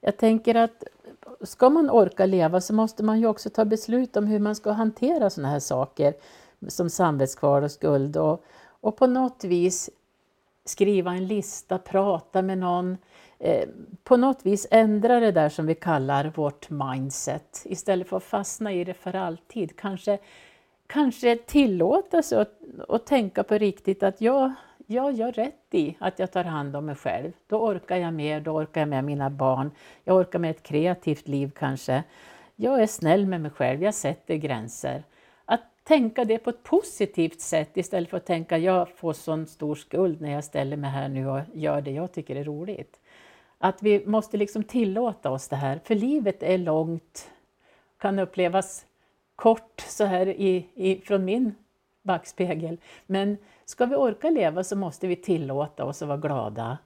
Jag 0.00 0.16
tänker 0.16 0.54
att 0.54 0.84
ska 1.40 1.70
man 1.70 1.90
orka 1.90 2.26
leva 2.26 2.60
så 2.60 2.74
måste 2.74 3.02
man 3.02 3.20
ju 3.20 3.26
också 3.26 3.50
ta 3.50 3.64
beslut 3.64 4.16
om 4.16 4.26
hur 4.26 4.38
man 4.38 4.56
ska 4.56 4.70
hantera 4.70 5.30
sådana 5.30 5.52
här 5.52 5.60
saker 5.60 6.14
som 6.68 6.90
samvetskval 6.90 7.64
och 7.64 7.70
skuld 7.70 8.16
och, 8.16 8.44
och 8.80 8.96
på 8.96 9.06
något 9.06 9.44
vis 9.44 9.90
skriva 10.64 11.10
en 11.10 11.26
lista, 11.26 11.78
prata 11.78 12.42
med 12.42 12.58
någon, 12.58 12.96
Eh, 13.38 13.68
på 14.04 14.16
något 14.16 14.46
vis 14.46 14.66
ändra 14.70 15.20
det 15.20 15.32
där 15.32 15.48
som 15.48 15.66
vi 15.66 15.74
kallar 15.74 16.32
vårt 16.34 16.70
mindset 16.70 17.62
istället 17.64 18.08
för 18.08 18.16
att 18.16 18.24
fastna 18.24 18.72
i 18.72 18.84
det 18.84 18.94
för 18.94 19.14
alltid. 19.16 19.76
Kanske, 19.76 20.18
kanske 20.86 21.36
tillåta 21.36 22.22
sig 22.22 22.38
att, 22.38 22.60
att 22.88 23.06
tänka 23.06 23.42
på 23.42 23.58
riktigt 23.58 24.02
att 24.02 24.20
jag, 24.20 24.52
jag 24.86 25.12
gör 25.12 25.32
rätt 25.32 25.74
i 25.74 25.96
att 25.98 26.18
jag 26.18 26.32
tar 26.32 26.44
hand 26.44 26.76
om 26.76 26.86
mig 26.86 26.94
själv. 26.94 27.32
Då 27.46 27.56
orkar 27.56 27.96
jag 27.96 28.14
mer, 28.14 28.40
då 28.40 28.50
orkar 28.50 28.80
jag 28.80 28.88
med 28.88 29.04
mina 29.04 29.30
barn, 29.30 29.70
jag 30.04 30.16
orkar 30.16 30.38
med 30.38 30.50
ett 30.50 30.62
kreativt 30.62 31.28
liv 31.28 31.50
kanske. 31.58 32.02
Jag 32.56 32.82
är 32.82 32.86
snäll 32.86 33.26
med 33.26 33.40
mig 33.40 33.50
själv, 33.50 33.82
jag 33.82 33.94
sätter 33.94 34.34
gränser 34.34 35.02
Att 35.44 35.60
tänka 35.84 36.24
det 36.24 36.38
på 36.38 36.50
ett 36.50 36.62
positivt 36.62 37.40
sätt 37.40 37.76
istället 37.76 38.10
för 38.10 38.16
att 38.16 38.26
tänka 38.26 38.58
jag 38.58 38.88
får 38.88 39.12
sån 39.12 39.46
stor 39.46 39.74
skuld 39.74 40.20
när 40.20 40.32
jag 40.32 40.44
ställer 40.44 40.76
mig 40.76 40.90
här 40.90 41.08
nu 41.08 41.28
och 41.28 41.40
gör 41.52 41.80
det 41.80 41.90
jag 41.90 42.12
tycker 42.12 42.36
är 42.36 42.44
roligt. 42.44 43.00
Att 43.66 43.82
vi 43.82 44.06
måste 44.06 44.36
liksom 44.36 44.64
tillåta 44.64 45.30
oss 45.30 45.48
det 45.48 45.56
här, 45.56 45.80
för 45.84 45.94
livet 45.94 46.42
är 46.42 46.58
långt, 46.58 47.30
kan 47.98 48.18
upplevas 48.18 48.86
kort 49.36 49.80
så 49.88 50.04
här 50.04 50.28
i, 50.28 50.66
i, 50.74 51.00
från 51.00 51.24
min 51.24 51.54
backspegel. 52.02 52.78
Men 53.06 53.36
ska 53.64 53.86
vi 53.86 53.96
orka 53.96 54.30
leva 54.30 54.64
så 54.64 54.76
måste 54.76 55.06
vi 55.06 55.16
tillåta 55.16 55.84
oss 55.84 56.02
att 56.02 56.08
vara 56.08 56.18
glada, 56.18 56.78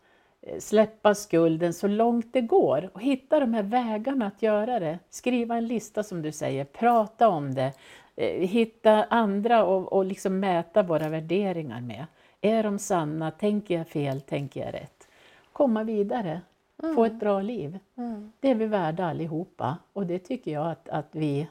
eh, 0.42 0.58
släppa 0.58 1.14
skulden 1.14 1.74
så 1.74 1.86
långt 1.88 2.32
det 2.32 2.40
går 2.40 2.90
och 2.92 3.02
hitta 3.02 3.40
de 3.40 3.54
här 3.54 3.62
vägarna 3.62 4.26
att 4.26 4.42
göra 4.42 4.80
det. 4.80 4.98
Skriva 5.10 5.56
en 5.56 5.66
lista 5.66 6.02
som 6.02 6.22
du 6.22 6.32
säger, 6.32 6.64
prata 6.64 7.28
om 7.28 7.54
det, 7.54 7.72
eh, 8.16 8.48
hitta 8.48 9.04
andra 9.04 9.64
och, 9.64 9.92
och 9.92 10.04
liksom 10.04 10.40
mäta 10.40 10.82
våra 10.82 11.08
värderingar 11.08 11.80
med. 11.80 12.06
Är 12.40 12.62
de 12.62 12.78
sanna? 12.78 13.30
Tänker 13.30 13.78
jag 13.78 13.88
fel? 13.88 14.20
Tänker 14.20 14.60
jag 14.60 14.74
rätt? 14.74 15.08
Komma 15.52 15.84
vidare, 15.84 16.40
mm. 16.82 16.94
få 16.94 17.04
ett 17.04 17.20
bra 17.20 17.42
liv. 17.42 17.78
Mm. 17.96 18.32
Det 18.40 18.50
är 18.50 18.54
vi 18.54 18.66
värda 18.66 19.06
allihopa 19.06 19.78
och 19.92 20.06
det 20.06 20.18
tycker 20.18 20.50
jag 20.50 20.70
att, 20.70 20.88
att 20.88 21.08
vi 21.10 21.48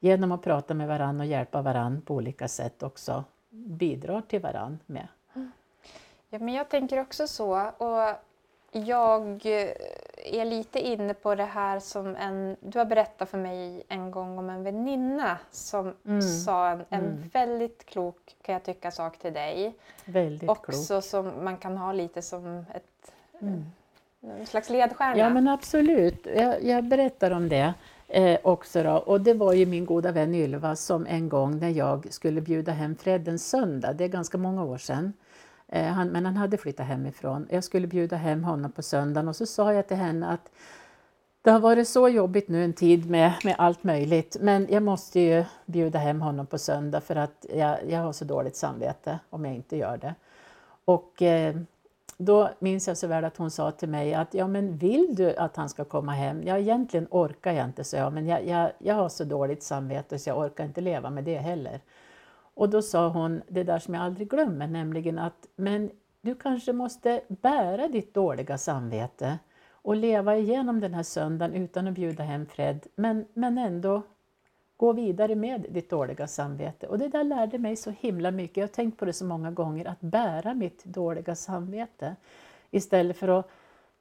genom 0.00 0.32
att 0.32 0.42
prata 0.42 0.74
med 0.74 0.88
varandra 0.88 1.24
och 1.24 1.30
hjälpa 1.30 1.62
varandra 1.62 2.02
på 2.04 2.14
olika 2.14 2.48
sätt 2.48 2.82
också 2.82 3.24
bidrar 3.50 4.20
till 4.20 4.40
varandra 4.40 4.78
med. 4.86 5.08
Ja, 6.30 6.38
men 6.38 6.54
jag 6.54 6.68
tänker 6.68 7.00
också 7.00 7.26
så. 7.26 7.70
Och 7.78 8.16
jag 8.72 9.46
är 10.16 10.44
lite 10.44 10.78
inne 10.78 11.14
på 11.14 11.34
det 11.34 11.44
här 11.44 11.80
som 11.80 12.16
en... 12.16 12.56
Du 12.60 12.78
har 12.78 12.86
berättat 12.86 13.28
för 13.28 13.38
mig 13.38 13.82
en 13.88 14.10
gång 14.10 14.38
om 14.38 14.50
en 14.50 14.62
väninna 14.62 15.38
som 15.50 15.94
mm. 16.06 16.22
sa 16.22 16.68
en, 16.68 16.84
en 16.88 17.04
mm. 17.04 17.30
väldigt 17.32 17.86
klok, 17.86 18.36
kan 18.42 18.52
jag 18.52 18.62
tycka, 18.62 18.90
sak 18.90 19.18
till 19.18 19.32
dig. 19.32 19.74
Väldigt 20.04 20.50
också 20.50 20.94
klok. 20.94 21.04
som 21.04 21.44
man 21.44 21.56
kan 21.56 21.76
ha 21.76 21.92
lite 21.92 22.22
som 22.22 22.64
ett, 22.74 23.12
mm. 23.40 23.64
Eh, 24.24 24.40
en 24.40 24.46
slags 24.46 24.70
ledstjärna. 24.70 25.18
Ja 25.18 25.30
men 25.30 25.48
absolut, 25.48 26.26
jag, 26.36 26.64
jag 26.64 26.84
berättar 26.84 27.30
om 27.30 27.48
det 27.48 27.74
eh, 28.08 28.38
också. 28.42 28.82
Då. 28.82 28.92
Och 28.92 29.20
det 29.20 29.34
var 29.34 29.52
ju 29.52 29.66
min 29.66 29.86
goda 29.86 30.12
vän 30.12 30.34
Ylva 30.34 30.76
som 30.76 31.06
en 31.06 31.28
gång 31.28 31.58
när 31.58 31.70
jag 31.70 32.12
skulle 32.12 32.40
bjuda 32.40 32.72
hem 32.72 32.96
Fred 32.96 33.28
en 33.28 33.38
söndag, 33.38 33.92
det 33.92 34.04
är 34.04 34.08
ganska 34.08 34.38
många 34.38 34.64
år 34.64 34.78
sedan, 34.78 35.12
eh, 35.68 35.84
han, 35.84 36.08
men 36.08 36.26
han 36.26 36.36
hade 36.36 36.56
flyttat 36.56 36.86
hemifrån. 36.86 37.46
Jag 37.50 37.64
skulle 37.64 37.86
bjuda 37.86 38.16
hem 38.16 38.44
honom 38.44 38.72
på 38.72 38.82
söndagen 38.82 39.28
och 39.28 39.36
så 39.36 39.46
sa 39.46 39.72
jag 39.72 39.88
till 39.88 39.96
henne 39.96 40.28
att 40.28 40.50
det 41.42 41.50
har 41.50 41.60
varit 41.60 41.88
så 41.88 42.08
jobbigt 42.08 42.48
nu 42.48 42.64
en 42.64 42.72
tid 42.72 43.10
med, 43.10 43.32
med 43.44 43.54
allt 43.58 43.84
möjligt, 43.84 44.36
men 44.40 44.66
jag 44.70 44.82
måste 44.82 45.20
ju 45.20 45.44
bjuda 45.66 45.98
hem 45.98 46.20
honom 46.20 46.46
på 46.46 46.58
söndag 46.58 47.00
för 47.00 47.16
att 47.16 47.46
jag, 47.54 47.78
jag 47.88 48.00
har 48.00 48.12
så 48.12 48.24
dåligt 48.24 48.56
samvete 48.56 49.18
om 49.30 49.44
jag 49.44 49.54
inte 49.54 49.76
gör 49.76 49.96
det. 49.96 50.14
Och 50.84 51.22
eh, 51.22 51.54
då 52.16 52.50
minns 52.58 52.88
jag 52.88 52.96
så 52.96 53.06
väl 53.06 53.24
att 53.24 53.36
hon 53.36 53.50
sa 53.50 53.70
till 53.70 53.88
mig 53.88 54.14
att 54.14 54.34
ja 54.34 54.46
men 54.46 54.76
vill 54.76 55.14
du 55.14 55.36
att 55.36 55.56
han 55.56 55.68
ska 55.68 55.84
komma 55.84 56.12
hem? 56.12 56.42
Ja 56.42 56.58
egentligen 56.58 57.06
orkar 57.10 57.52
jag 57.52 57.64
inte, 57.64 57.84
så 57.84 57.96
jag, 57.96 58.12
men 58.12 58.26
jag, 58.26 58.46
jag, 58.46 58.72
jag 58.78 58.94
har 58.94 59.08
så 59.08 59.24
dåligt 59.24 59.62
samvete 59.62 60.18
så 60.18 60.30
jag 60.30 60.38
orkar 60.38 60.64
inte 60.64 60.80
leva 60.80 61.10
med 61.10 61.24
det 61.24 61.38
heller. 61.38 61.80
Och 62.54 62.68
då 62.68 62.82
sa 62.82 63.08
hon 63.08 63.42
det 63.48 63.62
där 63.62 63.78
som 63.78 63.94
jag 63.94 64.02
aldrig 64.02 64.30
glömmer, 64.30 64.66
nämligen 64.66 65.18
att 65.18 65.46
men 65.56 65.90
du 66.20 66.34
kanske 66.34 66.72
måste 66.72 67.20
bära 67.28 67.88
ditt 67.88 68.14
dåliga 68.14 68.58
samvete 68.58 69.38
och 69.72 69.96
leva 69.96 70.36
igenom 70.36 70.80
den 70.80 70.94
här 70.94 71.02
söndagen 71.02 71.54
utan 71.54 71.86
att 71.86 71.94
bjuda 71.94 72.22
hem 72.22 72.46
Fred, 72.46 72.86
men, 72.96 73.26
men 73.34 73.58
ändå 73.58 74.02
gå 74.76 74.92
vidare 74.92 75.34
med 75.34 75.66
ditt 75.70 75.90
dåliga 75.90 76.26
samvete. 76.26 76.86
Och 76.86 76.98
det 76.98 77.08
där 77.08 77.24
lärde 77.24 77.58
mig 77.58 77.76
så 77.76 77.90
himla 77.90 78.30
mycket. 78.30 78.56
Jag 78.56 78.64
har 78.64 78.68
tänkt 78.68 78.98
på 78.98 79.04
det 79.04 79.12
så 79.12 79.24
många 79.24 79.50
gånger, 79.50 79.88
att 79.88 80.00
bära 80.00 80.54
mitt 80.54 80.84
dåliga 80.84 81.34
samvete 81.34 82.16
istället 82.70 83.16
för 83.16 83.28
att 83.28 83.50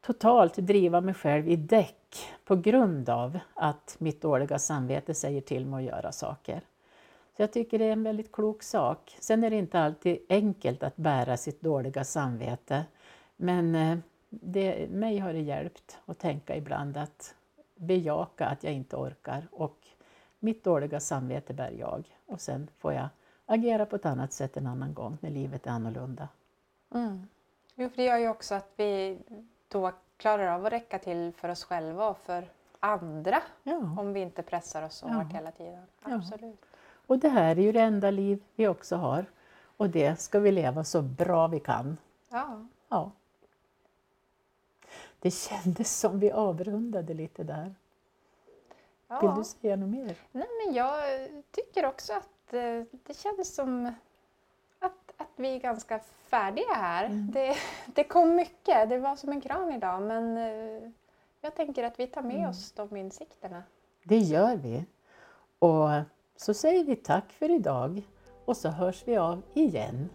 totalt 0.02 0.56
driva 0.56 1.02
mig 1.02 1.14
själv 1.14 1.48
i 1.48 1.56
däck 1.56 2.18
på 2.46 2.56
grund 2.56 3.10
av 3.10 3.40
att 3.54 3.96
mitt 4.00 4.22
dåliga 4.22 4.60
samvete 4.60 5.14
säger 5.14 5.42
till 5.42 5.66
mig 5.66 5.78
att 5.78 5.96
göra 5.96 6.12
saker. 6.12 6.62
Så 7.36 7.42
Jag 7.42 7.54
tycker 7.54 7.80
det 7.80 7.86
är 7.86 7.92
en 7.92 8.04
väldigt 8.04 8.32
klok 8.32 8.64
sak. 8.64 9.18
Sen 9.20 9.44
är 9.44 9.50
det 9.50 9.56
inte 9.56 9.80
alltid 9.80 10.18
enkelt 10.30 10.84
att 10.84 10.96
bära 10.96 11.38
sitt 11.38 11.62
dåliga 11.62 12.04
samvete. 12.04 12.86
Men 13.36 13.76
eh, 13.76 13.98
det, 14.30 14.90
mig 14.90 15.18
har 15.18 15.34
det 15.34 15.40
hjälpt 15.40 15.98
att 16.06 16.20
tänka 16.20 16.56
ibland 16.58 16.98
att 16.98 17.36
bejaka 17.76 18.46
att 18.46 18.64
jag 18.64 18.74
inte 18.74 18.96
orkar 18.96 19.48
och 19.52 19.78
mitt 20.44 20.64
dåliga 20.64 21.00
samvete 21.00 21.54
bär 21.54 21.72
jag 21.72 22.18
och 22.26 22.42
sen 22.42 22.70
får 22.78 22.94
jag 22.94 23.08
agera 23.46 23.86
på 23.86 23.96
ett 23.96 24.06
annat 24.06 24.34
sätt 24.34 24.58
en 24.58 24.68
annan 24.68 24.94
gång 24.94 25.18
när 25.22 25.30
livet 25.30 25.68
är 25.68 25.72
annorlunda. 25.72 26.28
Mm. 26.94 27.28
Jo, 27.76 27.90
för 27.90 27.98
det 27.98 28.04
gör 28.04 28.18
ju 28.18 28.30
också 28.30 28.56
att 28.56 28.70
vi 28.76 29.20
då 29.68 29.92
klarar 30.18 30.48
av 30.48 30.66
att 30.66 30.72
räcka 30.72 31.00
till 31.00 31.34
för 31.34 31.50
oss 31.50 31.64
själva 31.64 32.10
och 32.10 32.18
för 32.18 32.50
andra 32.80 33.42
ja. 33.64 33.78
om 34.00 34.14
vi 34.14 34.20
inte 34.20 34.42
pressar 34.44 34.84
oss 34.84 34.96
så 34.96 35.08
ja. 35.08 35.14
hårt 35.14 35.34
hela 35.34 35.52
tiden. 35.52 35.84
Absolut. 36.02 36.60
Ja. 36.62 36.68
Och 37.08 37.20
det 37.20 37.30
här 37.30 37.60
är 37.60 37.62
ju 37.62 37.72
det 37.72 37.82
enda 37.82 38.12
liv 38.12 38.44
vi 38.56 38.68
också 38.68 38.96
har 38.96 39.26
och 39.78 39.90
det 39.90 40.20
ska 40.20 40.40
vi 40.40 40.52
leva 40.52 40.84
så 40.84 41.02
bra 41.02 41.48
vi 41.48 41.60
kan. 41.60 41.98
Ja. 42.30 42.66
ja. 42.90 43.12
Det 45.20 45.32
kändes 45.32 46.00
som 46.00 46.20
vi 46.20 46.32
avrundade 46.32 47.14
lite 47.14 47.44
där. 47.44 47.76
Ja. 49.22 49.28
Vill 49.28 49.38
du 49.38 49.44
säga 49.44 49.76
något 49.76 49.90
mer? 49.90 50.16
Nej, 50.32 50.48
men 50.66 50.76
jag 50.76 51.04
tycker 51.52 51.86
också 51.86 52.14
att 52.14 52.54
eh, 52.54 52.84
det 53.04 53.18
känns 53.18 53.56
som 53.56 53.94
att, 54.80 55.14
att 55.18 55.32
vi 55.36 55.56
är 55.56 55.60
ganska 55.60 56.00
färdiga 56.00 56.74
här. 56.74 57.06
Mm. 57.06 57.32
Det, 57.32 57.56
det 57.86 58.04
kom 58.04 58.36
mycket, 58.36 58.90
det 58.90 58.98
var 58.98 59.16
som 59.16 59.32
en 59.32 59.42
kram 59.42 59.72
idag 59.72 60.02
men 60.02 60.38
eh, 60.38 60.92
jag 61.42 61.56
tänker 61.56 61.84
att 61.84 62.00
vi 62.00 62.08
tar 62.08 62.22
med 62.22 62.36
mm. 62.36 62.50
oss 62.50 62.72
de 62.72 62.98
insikterna. 62.98 63.64
Det 64.04 64.18
gör 64.18 64.56
vi. 64.56 64.86
Och 65.60 65.90
så 66.36 66.54
säger 66.54 66.84
vi 66.84 66.96
tack 66.96 67.32
för 67.32 67.52
idag 67.52 68.02
och 68.46 68.58
så 68.58 68.70
hörs 68.70 69.04
vi 69.08 69.18
av 69.18 69.42
igen 69.54 70.10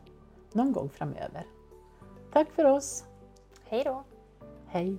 någon 0.53 0.73
gång 0.73 0.91
framöver. 0.91 1.47
Tack 2.33 2.51
för 2.51 2.65
oss! 2.65 3.05
Hej 3.65 3.85
då! 3.85 4.05
Hej! 4.67 4.99